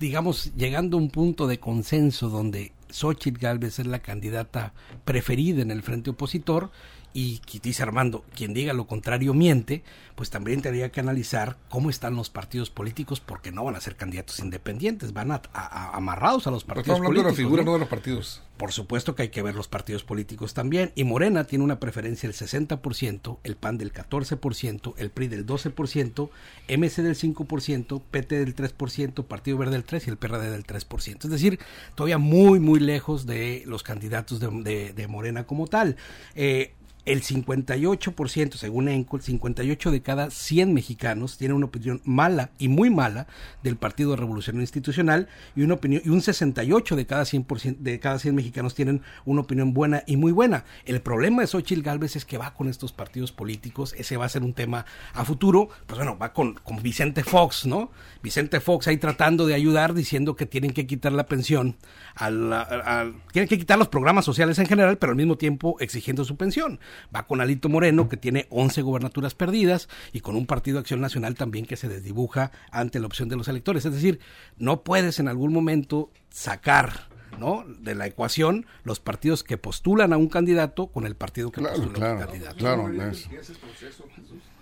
digamos, 0.00 0.52
llegando 0.56 0.96
a 0.96 1.00
un 1.00 1.10
punto 1.10 1.46
de 1.46 1.60
consenso 1.60 2.28
donde 2.28 2.72
Xochitl 2.92 3.38
Galvez 3.38 3.78
es 3.78 3.86
la 3.86 4.00
candidata 4.00 4.72
preferida 5.04 5.62
en 5.62 5.70
el 5.70 5.82
frente 5.82 6.10
opositor 6.10 6.70
y 7.14 7.40
dice 7.62 7.82
Armando, 7.82 8.24
quien 8.34 8.54
diga 8.54 8.72
lo 8.72 8.86
contrario 8.86 9.34
miente, 9.34 9.82
pues 10.14 10.30
también 10.30 10.62
tendría 10.62 10.90
que 10.92 11.00
analizar 11.00 11.56
cómo 11.68 11.90
están 11.90 12.14
los 12.16 12.30
partidos 12.30 12.70
políticos 12.70 13.20
porque 13.20 13.50
no 13.52 13.64
van 13.64 13.76
a 13.76 13.80
ser 13.80 13.96
candidatos 13.96 14.38
independientes, 14.40 15.12
van 15.12 15.30
a, 15.32 15.42
a- 15.52 15.66
a- 15.90 15.96
amarrados 15.96 16.46
a 16.46 16.50
los 16.50 16.64
Pero 16.64 16.76
partidos 16.76 16.96
estamos 16.98 17.06
hablando 17.08 17.20
de 17.20 17.24
la 17.24 17.28
políticos. 17.30 17.46
figura, 17.48 17.62
¿no? 17.64 17.70
no 17.70 17.72
de 17.74 17.78
los 17.80 17.88
partidos. 17.88 18.42
Por 18.56 18.72
supuesto 18.72 19.14
que 19.14 19.22
hay 19.22 19.28
que 19.30 19.42
ver 19.42 19.54
los 19.54 19.66
partidos 19.68 20.04
políticos 20.04 20.54
también. 20.54 20.92
Y 20.94 21.04
Morena 21.04 21.44
tiene 21.44 21.64
una 21.64 21.80
preferencia 21.80 22.28
del 22.28 22.36
60%, 22.36 23.38
el 23.42 23.56
PAN 23.56 23.76
del 23.78 23.92
14%, 23.92 24.94
el 24.98 25.10
PRI 25.10 25.28
del 25.28 25.46
12%, 25.46 26.30
MC 26.68 27.02
del 27.02 27.16
5%, 27.16 28.02
PT 28.10 28.38
del 28.44 28.54
3%, 28.54 29.24
Partido 29.24 29.58
Verde 29.58 29.72
del 29.72 29.84
3% 29.86 30.06
y 30.06 30.10
el 30.10 30.16
PRD 30.16 30.50
del 30.50 30.64
3%. 30.64 31.24
Es 31.24 31.30
decir, 31.30 31.58
todavía 31.94 32.18
muy, 32.18 32.60
muy 32.60 32.78
lejos 32.80 33.26
de 33.26 33.64
los 33.66 33.82
candidatos 33.82 34.38
de, 34.40 34.48
de- 34.62 34.92
de 34.92 35.08
Morena 35.08 35.44
como 35.44 35.66
tal. 35.66 35.96
Eh, 36.34 36.74
el 37.04 37.22
58%, 37.22 38.54
según 38.54 38.88
ENCO, 38.88 39.16
el 39.16 39.22
58 39.22 39.90
de 39.90 40.02
cada 40.02 40.30
100 40.30 40.72
mexicanos 40.72 41.36
tienen 41.36 41.56
una 41.56 41.66
opinión 41.66 42.00
mala 42.04 42.50
y 42.58 42.68
muy 42.68 42.90
mala 42.90 43.26
del 43.62 43.76
Partido 43.76 44.14
Revolucionario 44.16 44.62
Institucional 44.62 45.28
y 45.56 45.62
una 45.62 45.74
opinión 45.74 46.02
y 46.04 46.10
un 46.10 46.22
68 46.22 46.94
de 46.96 47.06
cada 47.06 47.24
100% 47.24 47.78
de 47.78 47.98
cada 47.98 48.18
100 48.18 48.34
mexicanos 48.34 48.74
tienen 48.74 49.02
una 49.24 49.40
opinión 49.40 49.72
buena 49.74 50.04
y 50.06 50.16
muy 50.16 50.32
buena. 50.32 50.64
El 50.84 51.00
problema 51.00 51.42
de 51.42 51.48
Xochitl 51.48 51.82
Gálvez 51.82 52.16
es 52.16 52.24
que 52.24 52.38
va 52.38 52.54
con 52.54 52.68
estos 52.68 52.92
partidos 52.92 53.32
políticos, 53.32 53.94
ese 53.98 54.16
va 54.16 54.26
a 54.26 54.28
ser 54.28 54.42
un 54.42 54.54
tema 54.54 54.86
a 55.12 55.24
futuro, 55.24 55.68
pues 55.86 55.98
bueno, 55.98 56.16
va 56.18 56.32
con, 56.32 56.54
con 56.54 56.82
Vicente 56.82 57.24
Fox, 57.24 57.66
¿no? 57.66 57.90
Vicente 58.22 58.60
Fox 58.60 58.86
ahí 58.86 58.96
tratando 58.96 59.46
de 59.46 59.54
ayudar 59.54 59.94
diciendo 59.94 60.36
que 60.36 60.46
tienen 60.46 60.70
que 60.72 60.86
quitar 60.86 61.12
la 61.12 61.26
pensión 61.26 61.76
al- 62.14 63.14
tienen 63.32 63.48
que 63.48 63.58
quitar 63.58 63.78
los 63.78 63.88
programas 63.88 64.24
sociales 64.24 64.58
en 64.58 64.66
general, 64.66 64.98
pero 64.98 65.10
al 65.10 65.16
mismo 65.16 65.36
tiempo 65.36 65.76
exigiendo 65.80 66.24
su 66.24 66.36
pensión. 66.36 66.78
Va 67.14 67.26
con 67.26 67.40
Alito 67.40 67.68
Moreno, 67.68 68.08
que 68.08 68.16
tiene 68.16 68.46
11 68.50 68.82
gobernaturas 68.82 69.34
perdidas, 69.34 69.88
y 70.12 70.20
con 70.20 70.36
un 70.36 70.46
Partido 70.46 70.76
de 70.76 70.80
Acción 70.80 71.00
Nacional 71.00 71.34
también 71.34 71.66
que 71.66 71.76
se 71.76 71.88
desdibuja 71.88 72.50
ante 72.70 73.00
la 73.00 73.06
opción 73.06 73.28
de 73.28 73.36
los 73.36 73.48
electores. 73.48 73.84
Es 73.84 73.92
decir, 73.92 74.20
no 74.58 74.82
puedes 74.82 75.18
en 75.18 75.28
algún 75.28 75.52
momento 75.52 76.10
sacar 76.30 77.08
¿no? 77.38 77.64
de 77.80 77.94
la 77.94 78.06
ecuación 78.06 78.66
los 78.84 79.00
partidos 79.00 79.42
que 79.42 79.56
postulan 79.56 80.12
a 80.12 80.16
un 80.18 80.28
candidato 80.28 80.88
con 80.88 81.06
el 81.06 81.14
partido 81.16 81.50
que 81.50 81.60
Claro, 81.62 81.76
postula 81.82 82.06
a 82.08 82.10
un 82.12 82.16
claro, 82.16 82.30
candidato. 82.30 82.56
claro. 82.56 83.10
es- 83.10 83.28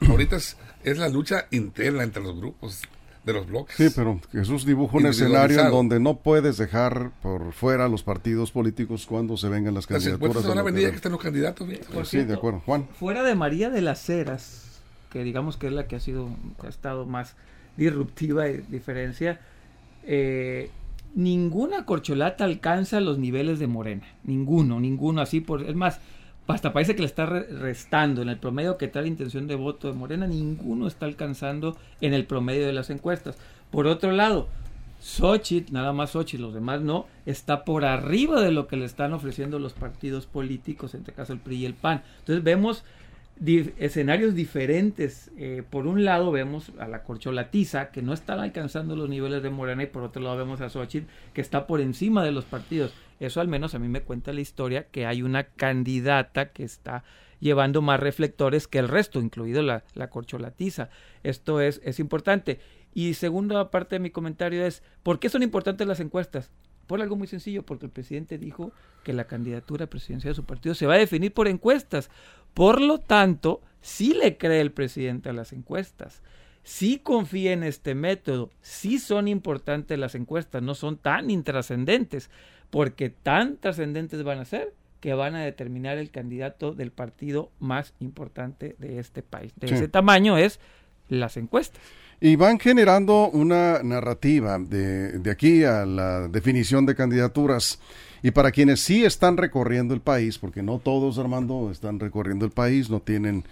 Ahorita 0.09 0.37
es, 0.37 0.57
es 0.83 0.99
la 0.99 1.09
lucha 1.09 1.47
interna 1.51 2.03
entre 2.03 2.23
los 2.23 2.37
grupos 2.37 2.81
de 3.25 3.33
los 3.35 3.47
bloques. 3.47 3.77
Sí, 3.77 3.89
pero 3.95 4.19
Jesús 4.33 4.65
dibuja 4.65 4.97
un 4.97 5.07
escenario 5.07 5.61
en 5.61 5.71
donde 5.71 6.01
no 6.01 6.17
puedes 6.17 6.57
dejar 6.57 7.11
por 7.23 7.53
fuera 7.53 7.87
los 7.89 8.03
partidos 8.03 8.51
políticos 8.51 9.05
cuando 9.07 9.37
se 9.37 9.49
vengan 9.49 9.75
las 9.75 9.83
Las 9.91 10.03
candidaturas. 10.03 10.17
encuestas 10.17 10.43
se 10.43 10.49
van 10.49 10.59
a 10.59 10.61
a 10.61 10.65
lo 10.65 10.67
venir 10.67 10.83
ya 10.85 10.91
que- 10.91 10.97
están 10.97 11.13
los 11.13 11.21
candidatos. 11.21 11.69
Por 11.93 12.07
Sí, 12.07 12.25
de 12.25 12.35
acuerdo. 12.35 12.63
Juan. 12.65 12.89
Fuera 12.99 13.23
de 13.23 13.35
María 13.35 13.69
de 13.71 13.83
las 13.83 14.09
Heras, 14.09 14.81
que 15.11 15.23
digamos 15.23 15.57
que 15.57 15.67
es 15.67 15.73
la 15.73 15.87
que 15.87 15.97
ha 15.97 16.01
sido, 16.01 16.29
que 16.61 16.67
ha 16.67 16.71
estado 16.71 17.05
más 17.05 17.37
disruptiva 17.77 18.49
y 18.49 18.59
diferencia, 18.69 19.41
eh, 20.05 20.71
ninguna 21.15 21.85
corcholata 21.85 22.45
alcanza 22.45 23.01
los 23.01 23.19
niveles 23.19 23.59
de 23.59 23.67
Morena. 23.67 24.07
Ninguno, 24.25 24.81
ninguno 24.81 25.21
así 25.21 25.41
por, 25.41 25.63
es 25.63 25.75
más, 25.75 26.01
hasta 26.51 26.73
parece 26.73 26.95
que 26.95 27.03
le 27.03 27.07
está 27.07 27.27
re- 27.27 27.47
restando 27.47 28.23
en 28.23 28.29
el 28.29 28.39
promedio 28.39 28.77
que 28.77 28.89
trae 28.89 29.05
la 29.05 29.09
intención 29.09 29.47
de 29.47 29.55
voto 29.55 29.89
de 29.89 29.95
Morena, 29.95 30.27
ninguno 30.27 30.87
está 30.87 31.07
alcanzando 31.07 31.77
en 32.01 32.15
el 32.15 32.25
promedio 32.25 32.67
de 32.67 32.73
las 32.73 32.91
encuestas. 32.91 33.37
Por 33.71 33.87
otro 33.87 34.13
lado, 34.13 34.49
Xochitl, 35.01 35.73
nada 35.73 35.93
más 35.93 36.11
Xochitl, 36.11 36.43
los 36.43 36.55
demás 36.55 36.81
no, 36.83 37.07
está 37.25 37.65
por 37.65 37.85
arriba 37.85 38.43
de 38.43 38.53
lo 38.53 38.67
que 38.67 38.77
le 38.77 38.85
están 38.85 39.13
ofreciendo 39.13 39.59
los 39.59 39.73
partidos 39.73 40.27
políticos, 40.27 40.95
en 40.95 41.01
este 41.01 41.13
caso 41.13 41.33
el 41.33 41.39
PRI 41.39 41.57
y 41.57 41.67
el 41.67 41.75
PAN. 41.75 42.03
Entonces 42.19 42.45
vemos 42.45 42.85
escenarios 43.79 44.35
diferentes. 44.35 45.31
Eh, 45.39 45.63
por 45.71 45.87
un 45.87 46.05
lado 46.05 46.31
vemos 46.31 46.73
a 46.79 46.87
la 46.87 47.03
corcholatiza, 47.05 47.91
que 47.91 48.03
no 48.03 48.13
están 48.13 48.41
alcanzando 48.41 48.95
los 48.97 49.09
niveles 49.09 49.43
de 49.43 49.49
Morena, 49.49 49.83
y 49.83 49.87
por 49.87 50.03
otro 50.03 50.21
lado 50.21 50.37
vemos 50.37 50.61
a 50.61 50.69
Xochitl, 50.69 51.07
que 51.33 51.41
está 51.41 51.67
por 51.67 51.81
encima 51.81 52.23
de 52.23 52.33
los 52.33 52.45
partidos. 52.45 52.93
Eso 53.21 53.41
al 53.41 53.49
menos 53.49 53.75
a 53.75 53.79
mí 53.79 53.87
me 53.87 54.03
cuenta 54.03 54.33
la 54.33 54.41
historia 54.41 54.89
que 54.89 55.07
hay 55.07 55.23
una 55.23 55.45
candidata 55.45 56.53
que 56.53 56.65
está 56.65 57.05
llevando 57.39 57.83
más 57.83 58.01
reflectores 58.01 58.67
que 58.67 58.79
el 58.79 58.89
resto, 58.89 59.21
incluido 59.21 59.63
la, 59.63 59.85
la 59.95 60.11
corcholatiza. 60.11 60.89
Esto 61.23 61.61
es, 61.61 61.81
es 61.85 62.01
importante. 62.01 62.61
Y 62.95 63.15
segunda 63.15 63.71
parte 63.71 63.97
de 63.97 64.01
mi 64.01 64.11
comentario 64.11 64.65
es, 64.65 64.83
¿por 65.03 65.21
qué 65.21 65.29
son 65.29 65.43
importantes 65.43 65.87
las 65.87 66.01
encuestas? 66.01 66.51
Por 66.87 67.01
algo 67.01 67.15
muy 67.15 67.29
sencillo, 67.29 67.65
porque 67.65 67.87
el 67.87 67.93
presidente 67.93 68.37
dijo 68.37 68.73
que 69.05 69.13
la 69.13 69.27
candidatura 69.27 69.87
presidencial 69.87 70.33
de 70.33 70.37
su 70.37 70.45
partido 70.45 70.75
se 70.75 70.87
va 70.87 70.95
a 70.95 70.99
definir 70.99 71.33
por 71.33 71.47
encuestas. 71.47 72.11
Por 72.53 72.81
lo 72.81 72.99
tanto, 72.99 73.61
sí 73.81 74.13
le 74.13 74.39
cree 74.39 74.61
el 74.61 74.73
presidente 74.73 75.29
a 75.29 75.33
las 75.33 75.53
encuestas. 75.53 76.23
Sí 76.63 76.99
confía 77.03 77.53
en 77.53 77.63
este 77.63 77.95
método. 77.95 78.51
Sí 78.61 78.99
son 78.99 79.29
importantes 79.29 79.99
las 79.99 80.15
encuestas, 80.15 80.63
no 80.63 80.75
son 80.75 80.99
tan 80.99 81.31
intrascendentes, 81.31 82.31
porque 82.71 83.11
tan 83.11 83.57
trascendentes 83.57 84.23
van 84.23 84.39
a 84.39 84.45
ser 84.45 84.75
que 85.01 85.15
van 85.15 85.35
a 85.35 85.43
determinar 85.43 85.97
el 85.97 86.11
candidato 86.11 86.73
del 86.75 86.91
partido 86.93 87.51
más 87.59 87.95
importante 88.01 88.77
de 88.79 88.99
este 88.99 89.23
país. 89.23 89.53
De 89.57 89.69
Sí. 89.69 89.75
ese 89.75 89.89
tamaño 89.89 90.37
es 90.37 90.61
las 91.09 91.37
encuestas. 91.39 91.81
Y 92.21 92.37
van 92.37 92.59
generando 92.61 93.31
una 93.31 93.83
narrativa 93.83 94.59
de, 94.59 95.19
de 95.19 95.31
aquí 95.31 95.65
a 95.65 95.87
la 95.87 96.29
definición 96.29 96.85
de 96.85 96.95
candidaturas. 96.95 97.81
Y 98.23 98.33
para 98.33 98.51
quienes 98.53 98.81
sí 98.81 99.07
están 99.07 99.39
recorriendo 99.39 99.95
el 99.95 100.03
país, 100.03 100.37
porque 100.37 100.63
no 100.63 100.79
todos, 100.79 101.19
Armando, 101.19 101.71
están 101.71 101.99
recorriendo 101.99 102.45
el 102.45 102.51
país, 102.51 102.91
no 102.91 103.01
tienen 103.01 103.45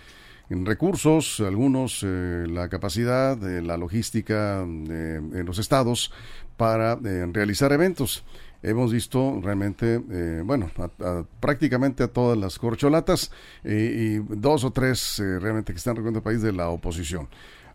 en 0.51 0.65
recursos, 0.67 1.41
algunos 1.41 2.03
eh, 2.05 2.47
la 2.49 2.69
capacidad, 2.69 3.37
eh, 3.49 3.61
la 3.63 3.77
logística 3.77 4.63
eh, 4.63 5.21
en 5.35 5.45
los 5.47 5.59
estados 5.59 6.13
para 6.57 6.99
eh, 7.05 7.27
realizar 7.33 7.73
eventos. 7.73 8.25
Hemos 8.63 8.93
visto 8.93 9.41
realmente, 9.43 10.01
eh, 10.11 10.43
bueno, 10.45 10.71
a- 10.79 11.05
a- 11.05 11.25
prácticamente 11.39 12.03
a 12.03 12.09
todas 12.09 12.37
las 12.37 12.59
corcholatas 12.59 13.31
y 13.65 14.17
dos 14.19 14.65
o 14.65 14.71
tres 14.73 15.19
realmente 15.41 15.73
que 15.73 15.79
están 15.79 15.95
recorriendo 15.95 16.19
el 16.19 16.25
país 16.25 16.43
de 16.43 16.53
la 16.53 16.69
oposición. 16.71 17.29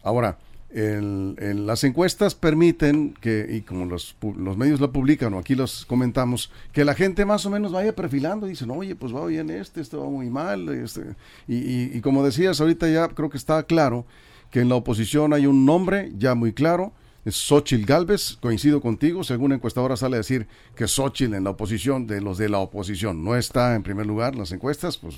Ahora, 0.03 0.37
el- 0.73 1.35
el- 1.37 1.65
las 1.67 1.83
encuestas 1.83 2.35
permiten 2.35 3.13
que, 3.21 3.47
y 3.49 3.61
como 3.61 3.85
los, 3.85 4.15
los 4.37 4.57
medios 4.57 4.81
la 4.81 4.91
publican 4.91 5.33
o 5.33 5.39
aquí 5.39 5.55
los 5.55 5.85
comentamos, 5.85 6.51
que 6.71 6.83
la 6.85 6.95
gente 6.95 7.25
más 7.25 7.45
o 7.45 7.49
menos 7.49 7.71
vaya 7.71 7.95
perfilando 7.95 8.47
dicen, 8.47 8.71
oye, 8.71 8.95
pues 8.95 9.13
va 9.13 9.25
bien 9.25 9.49
este, 9.49 9.81
este 9.81 9.97
va 9.97 10.09
muy 10.09 10.29
mal. 10.29 10.67
Este. 10.69 11.01
Y, 11.47 11.55
y- 11.57 11.91
y 11.93 12.01
como 12.01 12.25
decías 12.25 12.59
ahorita 12.59 12.89
ya 12.89 13.07
creo 13.09 13.29
que 13.29 13.37
está 13.37 13.63
claro 13.63 14.05
que 14.51 14.61
en 14.61 14.69
la 14.69 14.75
oposición 14.75 15.33
hay 15.33 15.45
un 15.47 15.65
nombre 15.65 16.11
ya 16.17 16.35
muy 16.35 16.53
claro, 16.53 16.93
es 17.25 17.35
Xochitl 17.35 17.85
Galvez, 17.85 18.37
coincido 18.41 18.81
contigo, 18.81 19.23
según 19.23 19.53
encuestadora 19.53 19.95
sale 19.95 20.15
a 20.15 20.19
decir 20.19 20.45
que 20.75 20.87
Xochitl 20.87 21.33
en 21.35 21.45
la 21.45 21.51
oposición, 21.51 22.05
de 22.05 22.19
los 22.21 22.37
de 22.37 22.49
la 22.49 22.57
oposición, 22.59 23.23
no 23.23 23.35
está 23.35 23.75
en 23.75 23.83
primer 23.83 24.05
lugar 24.05 24.33
en 24.33 24.39
las 24.39 24.51
encuestas, 24.51 24.97
pues 24.97 25.15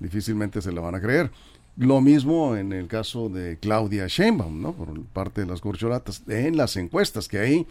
difícilmente 0.00 0.60
se 0.62 0.72
la 0.72 0.80
van 0.80 0.94
a 0.96 1.00
creer. 1.00 1.30
Lo 1.78 2.00
mismo 2.00 2.56
en 2.56 2.72
el 2.72 2.88
caso 2.88 3.28
de 3.28 3.56
Claudia 3.58 4.08
Sheinbaum, 4.08 4.60
¿no? 4.60 4.72
Por 4.72 5.00
parte 5.04 5.42
de 5.42 5.46
las 5.46 5.60
corcholatas, 5.60 6.22
en 6.26 6.56
las 6.56 6.76
encuestas, 6.76 7.28
que 7.28 7.38
ahí 7.38 7.66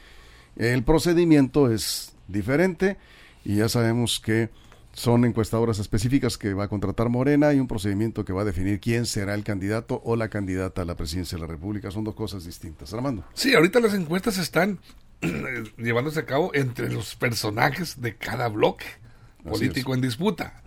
el 0.56 0.84
procedimiento 0.84 1.70
es 1.70 2.13
diferente 2.28 2.98
y 3.43 3.58
ya 3.58 3.67
sabemos 3.67 4.22
que 4.22 4.50
son 4.93 5.26
encuestadoras 5.26 5.78
específicas 5.80 6.38
que 6.38 6.54
va 6.54 6.63
a 6.63 6.67
contratar 6.70 7.10
Morena 7.10 7.54
y 7.54 7.60
un 7.60 7.67
procedimiento 7.67 8.24
que 8.24 8.34
va 8.34 8.41
a 8.41 8.46
definir 8.46 8.80
quién 8.80 9.06
será 9.06 9.36
el 9.36 9.43
candidato 9.43 10.02
o 10.06 10.15
la 10.15 10.30
candidata 10.30 10.82
a 10.82 10.86
la 10.86 10.96
presidencia 10.96 11.38
de 11.38 11.41
la 11.41 11.48
República. 11.48 11.91
Son 11.91 12.04
dos 12.04 12.15
cosas 12.15 12.46
distintas. 12.46 12.93
Armando. 12.93 13.26
Sí, 13.34 13.54
ahorita 13.54 13.82
las 13.82 13.93
encuestas 13.93 14.38
están 14.38 14.80
llevándose 15.78 16.22
a 16.22 16.26
cabo 16.26 16.52
entre 16.54 16.89
los 16.89 17.15
personajes 17.15 18.02
de 18.02 18.15
cada 18.15 18.48
bloque 18.48 18.86
político 19.43 19.93
en 19.93 20.02
disputa. 20.02 20.63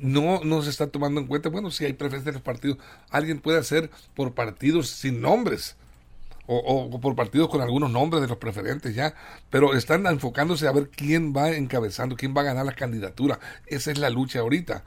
No, 0.00 0.40
no 0.44 0.62
se 0.62 0.70
está 0.70 0.88
tomando 0.88 1.20
en 1.20 1.26
cuenta, 1.26 1.48
bueno, 1.48 1.70
si 1.70 1.84
hay 1.84 1.92
preferencia 1.92 2.30
de 2.32 2.36
los 2.36 2.42
partidos, 2.42 2.78
alguien 3.10 3.40
puede 3.40 3.58
hacer 3.58 3.90
por 4.14 4.34
partidos 4.34 4.88
sin 4.90 5.20
nombres. 5.20 5.76
O, 6.48 7.00
por 7.00 7.16
partidos 7.16 7.48
con 7.48 7.60
algunos 7.60 7.90
nombres 7.90 8.22
de 8.22 8.28
los 8.28 8.36
preferentes 8.36 8.94
ya, 8.94 9.14
pero 9.50 9.74
están 9.74 10.06
enfocándose 10.06 10.68
a 10.68 10.72
ver 10.72 10.90
quién 10.90 11.34
va 11.36 11.50
encabezando, 11.50 12.14
quién 12.16 12.36
va 12.36 12.42
a 12.42 12.44
ganar 12.44 12.64
la 12.64 12.74
candidatura. 12.74 13.40
Esa 13.66 13.90
es 13.90 13.98
la 13.98 14.10
lucha 14.10 14.38
ahorita. 14.40 14.84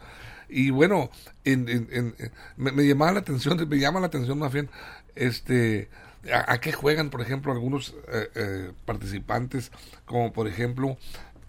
Y 0.47 0.69
bueno, 0.69 1.09
en, 1.43 1.67
en- 1.67 1.87
en- 1.91 2.15
me, 2.55 2.71
me 2.71 2.87
llamaba 2.87 3.11
la 3.11 3.19
atención, 3.19 3.57
me 3.67 3.77
llama 3.77 3.99
la 3.99 4.07
atención 4.07 4.39
más 4.39 4.53
bien, 4.53 4.69
este, 5.15 5.89
a, 6.31 6.53
a 6.53 6.61
qué 6.61 6.71
juegan, 6.71 7.09
por 7.09 7.21
ejemplo, 7.21 7.51
algunos 7.51 7.93
eh, 8.07 8.29
eh, 8.35 8.71
participantes, 8.85 9.71
como 10.05 10.31
por 10.31 10.47
ejemplo 10.47 10.97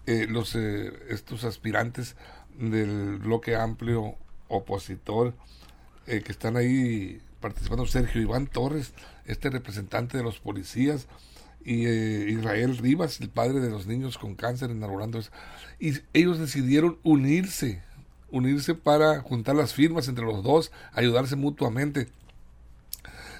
eh, 0.07 0.27
los 0.29 0.55
eh, 0.55 0.91
estos 1.09 1.43
aspirantes 1.43 2.15
del 2.57 3.17
bloque 3.17 3.55
amplio 3.55 4.15
opositor 4.47 5.33
eh, 6.07 6.21
que 6.21 6.31
están 6.31 6.57
ahí 6.57 7.21
participando, 7.39 7.85
Sergio 7.85 8.21
Iván 8.21 8.47
Torres, 8.47 8.93
este 9.25 9.49
representante 9.49 10.17
de 10.17 10.23
los 10.23 10.39
policías, 10.39 11.07
y 11.63 11.85
eh, 11.85 12.25
Israel 12.29 12.77
Rivas, 12.77 13.19
el 13.21 13.29
padre 13.29 13.59
de 13.59 13.69
los 13.69 13.87
niños 13.87 14.17
con 14.17 14.35
cáncer, 14.35 14.71
inaugurando 14.71 15.19
eso. 15.19 15.31
Y 15.79 15.99
ellos 16.13 16.39
decidieron 16.39 16.97
unirse, 17.03 17.81
unirse 18.31 18.73
para 18.73 19.21
juntar 19.21 19.55
las 19.55 19.73
firmas 19.73 20.07
entre 20.07 20.25
los 20.25 20.43
dos, 20.43 20.71
ayudarse 20.93 21.35
mutuamente. 21.35 22.09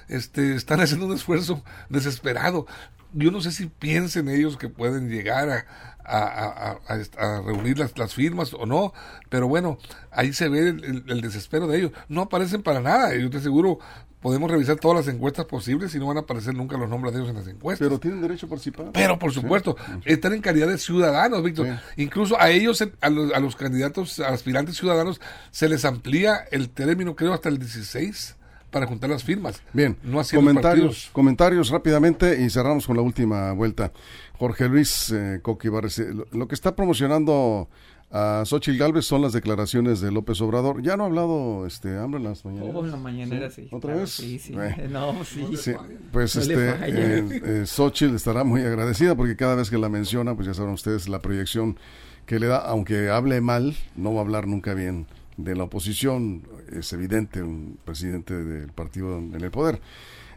Este, 0.08 0.54
están 0.54 0.80
haciendo 0.80 1.06
un 1.06 1.14
esfuerzo 1.14 1.64
desesperado. 1.88 2.66
Yo 3.12 3.30
no 3.30 3.40
sé 3.40 3.52
si 3.52 3.66
piensen 3.66 4.28
ellos 4.28 4.56
que 4.56 4.68
pueden 4.68 5.08
llegar 5.08 5.50
a, 5.50 5.66
a, 6.04 6.78
a, 6.88 6.94
a 7.18 7.40
reunir 7.42 7.78
las, 7.78 7.96
las, 7.98 8.14
firmas 8.14 8.54
o 8.54 8.66
no, 8.66 8.92
pero 9.28 9.48
bueno, 9.48 9.78
ahí 10.10 10.32
se 10.32 10.48
ve 10.48 10.68
el, 10.68 11.04
el, 11.06 11.20
desespero 11.20 11.66
de 11.66 11.78
ellos. 11.78 11.92
No 12.08 12.22
aparecen 12.22 12.62
para 12.62 12.80
nada, 12.80 13.14
yo 13.14 13.30
te 13.30 13.38
aseguro, 13.38 13.78
podemos 14.20 14.50
revisar 14.50 14.76
todas 14.76 15.04
las 15.04 15.14
encuestas 15.14 15.46
posibles 15.46 15.94
y 15.94 15.98
no 15.98 16.06
van 16.06 16.16
a 16.16 16.20
aparecer 16.20 16.54
nunca 16.54 16.76
los 16.76 16.88
nombres 16.88 17.12
de 17.12 17.20
ellos 17.20 17.30
en 17.30 17.36
las 17.36 17.48
encuestas. 17.48 17.86
Pero 17.86 17.98
tienen 17.98 18.20
derecho 18.20 18.46
a 18.46 18.48
participar. 18.48 18.90
Pero 18.92 19.18
por 19.18 19.32
supuesto, 19.32 19.76
sí. 19.78 20.00
están 20.06 20.32
en 20.32 20.40
calidad 20.40 20.68
de 20.68 20.78
ciudadanos, 20.78 21.42
Víctor. 21.42 21.66
Sí. 21.66 22.02
Incluso 22.02 22.40
a 22.40 22.50
ellos, 22.50 22.82
a 23.00 23.10
los, 23.10 23.32
a 23.32 23.40
los 23.40 23.56
candidatos, 23.56 24.20
aspirantes 24.20 24.76
ciudadanos, 24.76 25.20
se 25.50 25.68
les 25.68 25.84
amplía 25.84 26.36
el 26.50 26.70
término, 26.70 27.16
creo, 27.16 27.34
hasta 27.34 27.48
el 27.48 27.58
16 27.58 28.36
para 28.72 28.86
juntar 28.86 29.10
las 29.10 29.22
firmas. 29.22 29.62
Bien, 29.72 29.96
no 30.02 30.20
comentarios, 30.34 31.10
comentarios 31.12 31.68
rápidamente 31.68 32.42
y 32.42 32.50
cerramos 32.50 32.86
con 32.86 32.96
la 32.96 33.02
última 33.02 33.52
vuelta. 33.52 33.92
Jorge 34.38 34.68
Luis 34.68 35.10
eh, 35.10 35.38
Coqui 35.40 35.68
Barres, 35.68 35.98
lo, 35.98 36.26
lo, 36.32 36.48
que 36.48 36.56
está 36.56 36.74
promocionando 36.74 37.68
a 38.12 38.42
Xochitl 38.44 38.78
Galvez 38.78 39.06
son 39.06 39.22
las 39.22 39.32
declaraciones 39.32 40.00
de 40.00 40.12
López 40.12 40.40
Obrador. 40.40 40.82
Ya 40.82 40.96
no 40.96 41.04
ha 41.04 41.06
hablado 41.06 41.66
este 41.66 41.96
hambre 41.96 42.18
en 42.18 42.24
las 42.24 42.44
mañaneras. 42.44 42.74
Oh, 42.74 42.84
en 42.84 42.90
la 42.90 42.96
mañanera 42.98 43.50
sí. 43.50 43.62
sí. 43.62 43.68
¿Otra 43.70 43.92
claro, 43.92 44.00
vez? 44.00 44.10
Sí, 44.10 44.38
sí. 44.38 44.54
Eh. 44.54 44.88
No, 44.90 45.24
sí. 45.24 45.46
sí. 45.56 45.72
Pues 46.10 46.36
no 46.36 46.42
este, 46.42 46.70
eh, 46.70 47.40
eh, 47.44 47.62
Xochitl 47.66 48.14
estará 48.14 48.44
muy 48.44 48.62
agradecida 48.62 49.14
porque 49.14 49.36
cada 49.36 49.54
vez 49.54 49.70
que 49.70 49.78
la 49.78 49.88
menciona, 49.88 50.34
pues 50.34 50.46
ya 50.46 50.54
saben 50.54 50.74
ustedes 50.74 51.08
la 51.08 51.20
proyección 51.20 51.78
que 52.26 52.38
le 52.38 52.46
da, 52.46 52.58
aunque 52.58 53.08
hable 53.08 53.40
mal, 53.40 53.74
no 53.96 54.12
va 54.12 54.20
a 54.20 54.24
hablar 54.24 54.46
nunca 54.46 54.74
bien 54.74 55.06
de 55.38 55.56
la 55.56 55.64
oposición, 55.64 56.42
es 56.78 56.92
evidente, 56.92 57.42
un 57.42 57.78
presidente 57.84 58.34
del 58.34 58.72
partido 58.72 59.18
en 59.18 59.34
el 59.34 59.50
poder. 59.50 59.80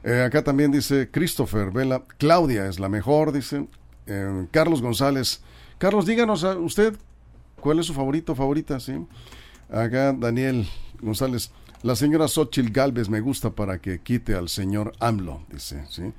Eh, 0.06 0.21
acá 0.21 0.43
también 0.43 0.71
dice 0.71 1.10
Christopher 1.10 1.71
Vela, 1.71 2.04
Claudia 2.19 2.67
es 2.67 2.80
la 2.80 2.89
mejor, 2.89 3.32
dice 3.32 3.65
eh, 4.06 4.45
Carlos 4.52 4.84
González. 4.84 5.41
Carlos, 5.80 6.06
díganos 6.06 6.43
a 6.43 6.56
usted 6.58 6.95
cuál 7.60 7.80
es 7.80 7.88
su 7.88 7.93
favorito, 7.95 8.36
favorita, 8.36 8.80
¿sí? 8.80 8.93
Acá 9.67 10.13
Daniel 10.13 10.67
González, 11.02 11.52
la 11.82 11.95
señora 11.95 12.28
Xochitl 12.28 12.71
Galvez 12.71 13.10
me 13.10 13.19
gusta 13.19 13.50
para 13.50 13.80
que 13.80 14.00
quite 14.00 14.36
al 14.36 14.48
señor 14.48 14.93
AMLO, 15.00 15.41
dice, 15.52 15.84
¿sí? 15.89 16.13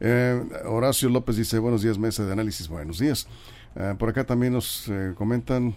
Eh, 0.00 0.42
Horacio 0.64 1.10
López 1.10 1.36
dice, 1.36 1.58
buenos 1.58 1.82
días, 1.82 1.98
mesa 1.98 2.24
de 2.24 2.32
análisis, 2.32 2.68
buenos 2.68 2.98
días. 2.98 3.26
por 3.98 4.08
acá 4.08 4.24
también 4.24 4.54
nos 4.54 4.90
comentan, 5.14 5.74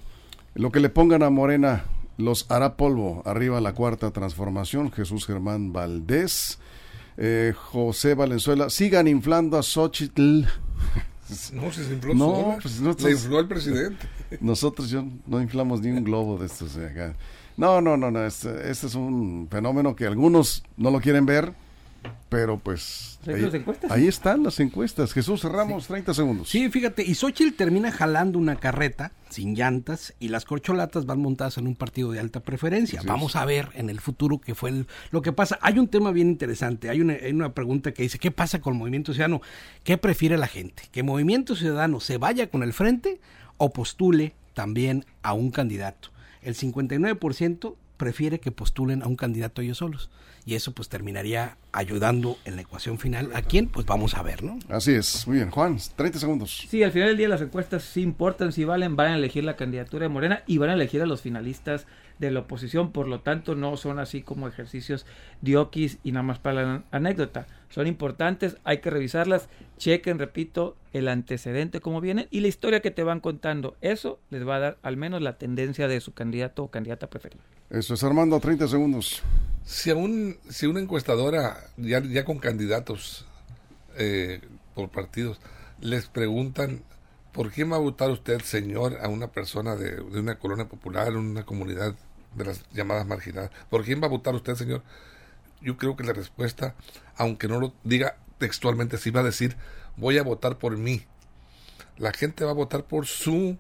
lo 0.56 0.72
que 0.72 0.80
le 0.80 0.88
pongan 0.88 1.24
a 1.24 1.30
Morena 1.30 1.84
los 2.20 2.46
hará 2.50 2.76
polvo. 2.76 3.24
Arriba 3.26 3.62
la 3.62 3.74
cuarta 3.74 4.12
transformación. 4.12 4.92
Jesús 4.92 5.26
Germán 5.26 5.74
Valdés. 5.74 6.60
Eh, 7.18 7.54
José 7.56 8.14
Valenzuela. 8.14 8.70
Sigan 8.70 9.08
inflando 9.08 9.58
a 9.58 9.64
Xochitl. 9.64 10.44
No, 11.54 11.72
se 11.72 11.84
infló 11.84 12.16
no, 12.16 12.58
pues 12.60 12.82
nosotros, 12.82 13.12
infló 13.12 13.40
el 13.40 13.48
presidente. 13.48 14.08
Nosotros 14.42 14.90
yo, 14.90 15.06
no 15.28 15.40
inflamos 15.40 15.80
ni 15.80 15.92
un 15.92 16.04
globo 16.04 16.40
de 16.40 16.48
estos 16.48 16.74
de 16.74 16.88
acá. 16.88 17.16
No, 17.56 17.82
no, 17.82 17.98
no, 17.98 18.10
no. 18.10 18.26
Este, 18.26 18.72
este 18.72 18.88
es 18.88 18.96
un 18.96 19.48
fenómeno 19.52 19.96
que 19.96 20.08
algunos 20.08 20.64
no 20.76 20.90
lo 20.90 21.00
quieren 21.00 21.28
ver, 21.28 21.54
pero 22.30 22.60
pues 22.60 23.20
ahí, 23.28 23.50
ahí, 23.90 24.08
están 24.08 24.44
las 24.44 24.60
encuestas. 24.60 25.14
Jesús, 25.14 25.42
cerramos 25.42 25.84
sí. 25.84 25.90
30 25.90 26.14
segundos. 26.14 26.50
Sí, 26.50 26.70
fíjate, 26.70 27.04
y 27.04 27.16
Xochitl 27.16 27.56
termina 27.56 27.92
jalando 27.92 28.38
una 28.38 28.56
carreta 28.56 29.12
sin 29.30 29.56
llantas 29.56 30.14
y 30.20 30.28
las 30.28 30.46
corcholatas 30.46 31.06
van 31.06 31.20
montadas 31.20 31.58
en 31.58 31.66
un 31.66 31.76
partido 31.76 32.12
de 32.12 32.20
alta 32.20 32.42
preferencia. 32.42 33.02
Sí, 33.02 33.08
Vamos 33.08 33.36
a 33.36 33.46
ver 33.46 33.70
en 33.74 33.90
el 33.90 34.00
futuro 34.00 34.40
qué 34.40 34.54
fue 34.54 34.70
el, 34.70 34.88
lo 35.10 35.22
que 35.22 35.32
pasa. 35.32 35.58
Hay 35.62 35.80
un 35.80 35.88
tema 35.88 36.12
bien 36.12 36.30
interesante. 36.30 36.90
Hay 36.90 37.02
una, 37.02 37.14
hay 37.14 37.32
una 37.32 37.54
pregunta 37.54 37.94
que 37.94 38.04
dice, 38.04 38.20
¿qué 38.20 38.30
pasa 38.30 38.62
con 38.62 38.74
el 38.74 38.80
Movimiento 38.80 39.14
Ciudadano? 39.14 39.42
¿Qué 39.84 39.98
prefiere 39.98 40.38
la 40.38 40.48
gente? 40.48 40.84
¿Que 40.92 41.02
Movimiento 41.02 41.56
Ciudadano 41.56 42.00
se 42.00 42.18
vaya 42.18 42.48
con 42.50 42.62
el 42.62 42.74
frente 42.74 43.20
o 43.58 43.74
postule 43.74 44.36
también 44.54 45.06
a 45.24 45.34
un 45.34 45.50
candidato? 45.50 46.10
El 46.42 46.56
59% 46.56 47.76
prefiere 47.98 48.40
que 48.40 48.52
postulen 48.52 49.04
a 49.04 49.08
un 49.08 49.16
candidato 49.16 49.62
ellos 49.62 49.80
solos. 49.80 50.10
Y 50.46 50.56
eso 50.56 50.74
pues 50.74 50.90
terminaría 50.90 51.58
ayudando 51.72 52.38
en 52.46 52.56
la 52.56 52.62
ecuación 52.62 52.98
final. 52.98 53.32
¿A 53.36 53.42
quién? 53.42 53.68
Pues 53.68 53.86
vamos 53.86 54.16
a 54.16 54.24
ver, 54.24 54.44
¿no? 54.44 54.58
Así 54.70 54.94
es. 54.94 55.28
Muy 55.28 55.38
bien. 55.38 55.52
Juan, 55.52 55.78
30 55.96 56.20
segundos. 56.20 56.66
Sí, 56.70 56.84
al 56.84 56.92
final 56.92 57.10
del 57.10 57.18
día 57.18 57.30
las 57.30 57.42
encuestas 57.42 57.84
sí 57.84 58.02
importan, 58.02 58.52
sí 58.52 58.64
valen, 58.64 58.96
van 58.96 59.12
a 59.14 59.16
elegir 59.16 59.44
la 59.44 59.56
candidatura 59.56 60.04
de 60.04 60.10
Morena 60.10 60.44
y 60.48 60.58
van 60.58 60.70
a 60.70 60.74
elegir 60.74 61.02
a 61.02 61.06
los 61.06 61.22
finalistas 61.22 61.86
de 62.18 62.32
la 62.32 62.42
oposición. 62.42 62.92
Por 62.92 63.08
lo 63.08 63.22
tanto, 63.22 63.56
no 63.56 63.78
son 63.78 64.00
así 64.00 64.22
como 64.22 64.48
ejercicios 64.48 65.06
dioquis 65.42 66.00
y 66.04 66.12
nada 66.12 66.24
más 66.24 66.40
para 66.40 66.64
la 66.64 66.84
anécdota. 66.92 67.48
Son 67.70 67.88
importantes, 67.88 68.58
hay 68.64 68.80
que 68.80 68.90
revisarlas. 68.90 69.48
Chequen, 69.78 70.20
repito, 70.20 70.76
el 70.92 71.08
antecedente, 71.08 71.80
cómo 71.80 72.02
vienen 72.02 72.28
y 72.32 72.42
la 72.42 72.48
historia 72.48 72.82
que 72.82 72.92
te 72.92 73.04
van 73.04 73.20
contando. 73.20 73.78
Eso 73.82 74.20
les 74.30 74.48
va 74.48 74.56
a 74.56 74.60
dar 74.60 74.78
al 74.82 74.98
menos 74.98 75.22
la 75.22 75.38
tendencia 75.38 75.88
de 75.88 76.02
su 76.02 76.14
candidato 76.14 76.64
o 76.64 76.72
candidata 76.72 77.08
preferida. 77.10 77.42
Eso 77.70 77.94
es 77.94 78.04
Armando, 78.04 78.40
30 78.40 78.68
segundos. 78.68 79.22
Si, 79.64 79.92
a 79.92 79.96
un, 79.96 80.38
si 80.50 80.66
una 80.66 80.80
encuestadora, 80.80 81.59
ya, 81.78 82.26
con 82.26 82.40
candidatos 82.40 83.26
eh, 83.98 84.42
por 84.76 84.90
partidos, 84.90 85.40
les 85.82 86.08
preguntan, 86.08 86.84
¿por 87.32 87.52
quién 87.52 87.72
va 87.72 87.78
a 87.78 87.80
votar 87.80 88.10
usted, 88.10 88.42
señor, 88.42 89.00
a 89.02 89.08
una 89.08 89.32
persona 89.32 89.76
de, 89.76 89.96
de 89.96 90.20
una 90.20 90.40
colonia 90.40 90.68
popular, 90.68 91.16
una 91.16 91.46
comunidad 91.46 91.96
de 92.36 92.46
las 92.46 92.64
llamadas 92.72 93.06
marginadas? 93.06 93.52
¿Por 93.70 93.84
quién 93.84 94.02
va 94.02 94.08
a 94.08 94.10
votar 94.10 94.36
usted, 94.36 94.56
señor? 94.56 94.84
Yo 95.62 95.78
creo 95.78 95.96
que 95.96 96.04
la 96.04 96.14
respuesta, 96.14 96.76
aunque 97.16 97.48
no 97.48 97.60
lo 97.60 97.74
diga 97.84 98.18
textualmente, 98.38 98.98
sí 98.98 99.12
va 99.12 99.22
a 99.22 99.24
decir, 99.24 99.58
voy 99.98 100.18
a 100.18 100.24
votar 100.24 100.58
por 100.58 100.78
mí. 100.78 101.04
La 101.98 102.14
gente 102.14 102.46
va 102.46 102.52
a 102.52 102.56
votar 102.56 102.86
por 102.86 103.06
su 103.06 103.58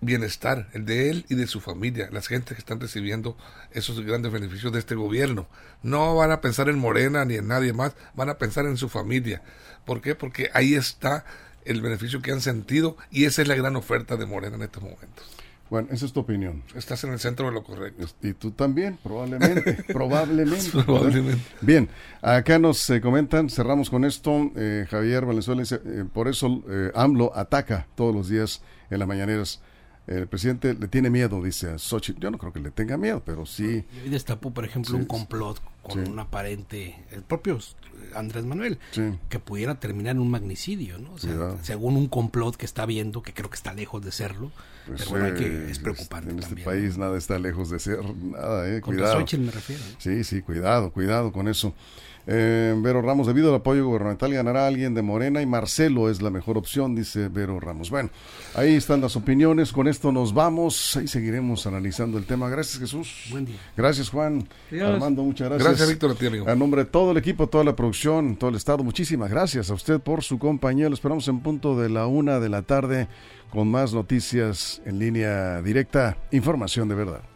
bienestar, 0.00 0.68
el 0.72 0.84
de 0.84 1.10
él 1.10 1.26
y 1.28 1.34
de 1.34 1.46
su 1.46 1.60
familia, 1.60 2.08
las 2.12 2.28
gentes 2.28 2.54
que 2.54 2.60
están 2.60 2.80
recibiendo 2.80 3.36
esos 3.72 4.00
grandes 4.00 4.32
beneficios 4.32 4.72
de 4.72 4.78
este 4.78 4.94
gobierno. 4.94 5.46
No 5.82 6.14
van 6.16 6.30
a 6.30 6.40
pensar 6.40 6.68
en 6.68 6.78
Morena 6.78 7.24
ni 7.24 7.34
en 7.34 7.48
nadie 7.48 7.72
más, 7.72 7.94
van 8.14 8.28
a 8.28 8.38
pensar 8.38 8.66
en 8.66 8.76
su 8.76 8.88
familia. 8.88 9.42
¿Por 9.84 10.00
qué? 10.00 10.14
Porque 10.14 10.50
ahí 10.52 10.74
está 10.74 11.24
el 11.64 11.80
beneficio 11.80 12.22
que 12.22 12.32
han 12.32 12.40
sentido 12.40 12.96
y 13.10 13.24
esa 13.24 13.42
es 13.42 13.48
la 13.48 13.56
gran 13.56 13.76
oferta 13.76 14.16
de 14.16 14.26
Morena 14.26 14.56
en 14.56 14.62
estos 14.62 14.82
momentos. 14.82 15.26
Bueno, 15.68 15.88
esa 15.90 16.06
es 16.06 16.12
tu 16.12 16.20
opinión. 16.20 16.62
Estás 16.76 17.02
en 17.02 17.12
el 17.12 17.18
centro 17.18 17.46
de 17.46 17.52
lo 17.52 17.64
correcto. 17.64 18.06
Y 18.22 18.34
tú 18.34 18.52
también, 18.52 18.98
probablemente. 19.02 19.82
probablemente. 19.92 20.70
probablemente. 20.70 21.42
Bien, 21.60 21.88
acá 22.22 22.60
nos 22.60 22.88
eh, 22.90 23.00
comentan, 23.00 23.50
cerramos 23.50 23.90
con 23.90 24.04
esto. 24.04 24.52
Eh, 24.54 24.86
Javier 24.88 25.24
Valenzuela 25.24 25.62
dice, 25.62 25.80
eh, 25.84 26.04
por 26.12 26.28
eso 26.28 26.62
AMLO 26.94 27.32
ataca 27.34 27.88
todos 27.96 28.14
los 28.14 28.28
días 28.28 28.62
en 28.90 29.00
las 29.00 29.08
mañaneras 29.08 29.60
el 30.06 30.28
presidente 30.28 30.74
le 30.74 30.88
tiene 30.88 31.10
miedo, 31.10 31.42
dice 31.42 31.70
a 31.70 31.78
Xochitl. 31.78 32.20
Yo 32.20 32.30
no 32.30 32.38
creo 32.38 32.52
que 32.52 32.60
le 32.60 32.70
tenga 32.70 32.96
miedo, 32.96 33.22
pero 33.24 33.44
sí. 33.46 33.84
Y 34.04 34.08
destapó, 34.08 34.52
por 34.52 34.64
ejemplo, 34.64 34.92
sí, 34.92 34.96
un 34.96 35.06
complot 35.06 35.60
con 35.82 36.04
sí. 36.04 36.10
un 36.10 36.18
aparente, 36.18 37.04
el 37.10 37.22
propio 37.22 37.58
Andrés 38.14 38.44
Manuel, 38.44 38.78
sí. 38.92 39.02
que 39.28 39.38
pudiera 39.38 39.78
terminar 39.80 40.16
en 40.16 40.20
un 40.20 40.30
magnicidio, 40.30 40.98
¿no? 40.98 41.12
O 41.12 41.18
sea, 41.18 41.56
según 41.62 41.96
un 41.96 42.08
complot 42.08 42.56
que 42.56 42.66
está 42.66 42.86
viendo, 42.86 43.22
que 43.22 43.32
creo 43.32 43.50
que 43.50 43.56
está 43.56 43.74
lejos 43.74 44.04
de 44.04 44.12
serlo, 44.12 44.50
pues 44.86 45.00
pero 45.00 45.10
bueno, 45.10 45.26
hay 45.26 45.34
que, 45.34 45.70
es 45.70 45.78
preocupante. 45.78 46.30
En 46.30 46.38
este 46.38 46.50
también, 46.50 46.64
país 46.64 46.96
¿no? 46.96 47.04
nada 47.06 47.18
está 47.18 47.38
lejos 47.38 47.70
de 47.70 47.78
ser, 47.78 47.98
nada, 48.14 48.68
eh. 48.68 48.80
Contra 48.80 49.04
Cuidado. 49.04 49.20
Xochitl 49.20 49.42
me 49.42 49.50
refiero. 49.52 49.82
¿no? 49.84 50.00
Sí, 50.00 50.24
sí, 50.24 50.42
cuidado, 50.42 50.92
cuidado 50.92 51.32
con 51.32 51.48
eso. 51.48 51.74
Eh, 52.28 52.74
Vero 52.78 53.02
Ramos, 53.02 53.28
debido 53.28 53.50
al 53.50 53.56
apoyo 53.56 53.86
gubernamental 53.86 54.32
ganará 54.32 54.66
alguien 54.66 54.94
de 54.94 55.02
Morena 55.02 55.42
y 55.42 55.46
Marcelo 55.46 56.10
es 56.10 56.20
la 56.22 56.30
mejor 56.30 56.58
opción, 56.58 56.94
dice 56.94 57.28
Vero 57.28 57.60
Ramos. 57.60 57.90
Bueno, 57.90 58.10
ahí 58.54 58.74
están 58.74 59.00
las 59.00 59.14
opiniones, 59.14 59.72
con 59.72 59.86
esto 59.86 60.10
nos 60.10 60.34
vamos, 60.34 60.96
ahí 60.96 61.06
seguiremos 61.06 61.66
analizando 61.66 62.18
el 62.18 62.24
tema. 62.24 62.48
Gracias 62.48 62.80
Jesús. 62.80 63.28
Buen 63.30 63.44
día. 63.44 63.56
Gracias 63.76 64.08
Juan. 64.10 64.48
Dios. 64.70 64.90
Armando, 64.90 65.22
muchas 65.22 65.48
gracias. 65.48 65.68
Gracias 65.68 65.88
Víctor, 65.88 66.10
a 66.10 66.14
ti 66.14 66.26
amigo. 66.26 66.48
A 66.48 66.54
nombre 66.56 66.84
de 66.84 66.90
todo 66.90 67.12
el 67.12 67.16
equipo, 67.16 67.46
toda 67.48 67.62
la 67.62 67.76
producción, 67.76 68.36
todo 68.36 68.50
el 68.50 68.56
estado, 68.56 68.82
muchísimas 68.82 69.30
gracias 69.30 69.70
a 69.70 69.74
usted 69.74 70.00
por 70.00 70.24
su 70.24 70.38
compañía. 70.38 70.88
Lo 70.88 70.94
esperamos 70.94 71.28
en 71.28 71.40
punto 71.40 71.80
de 71.80 71.88
la 71.88 72.06
una 72.06 72.40
de 72.40 72.48
la 72.48 72.62
tarde 72.62 73.06
con 73.50 73.68
más 73.68 73.94
noticias 73.94 74.82
en 74.84 74.98
línea 74.98 75.62
directa, 75.62 76.16
información 76.32 76.88
de 76.88 76.94
verdad. 76.96 77.35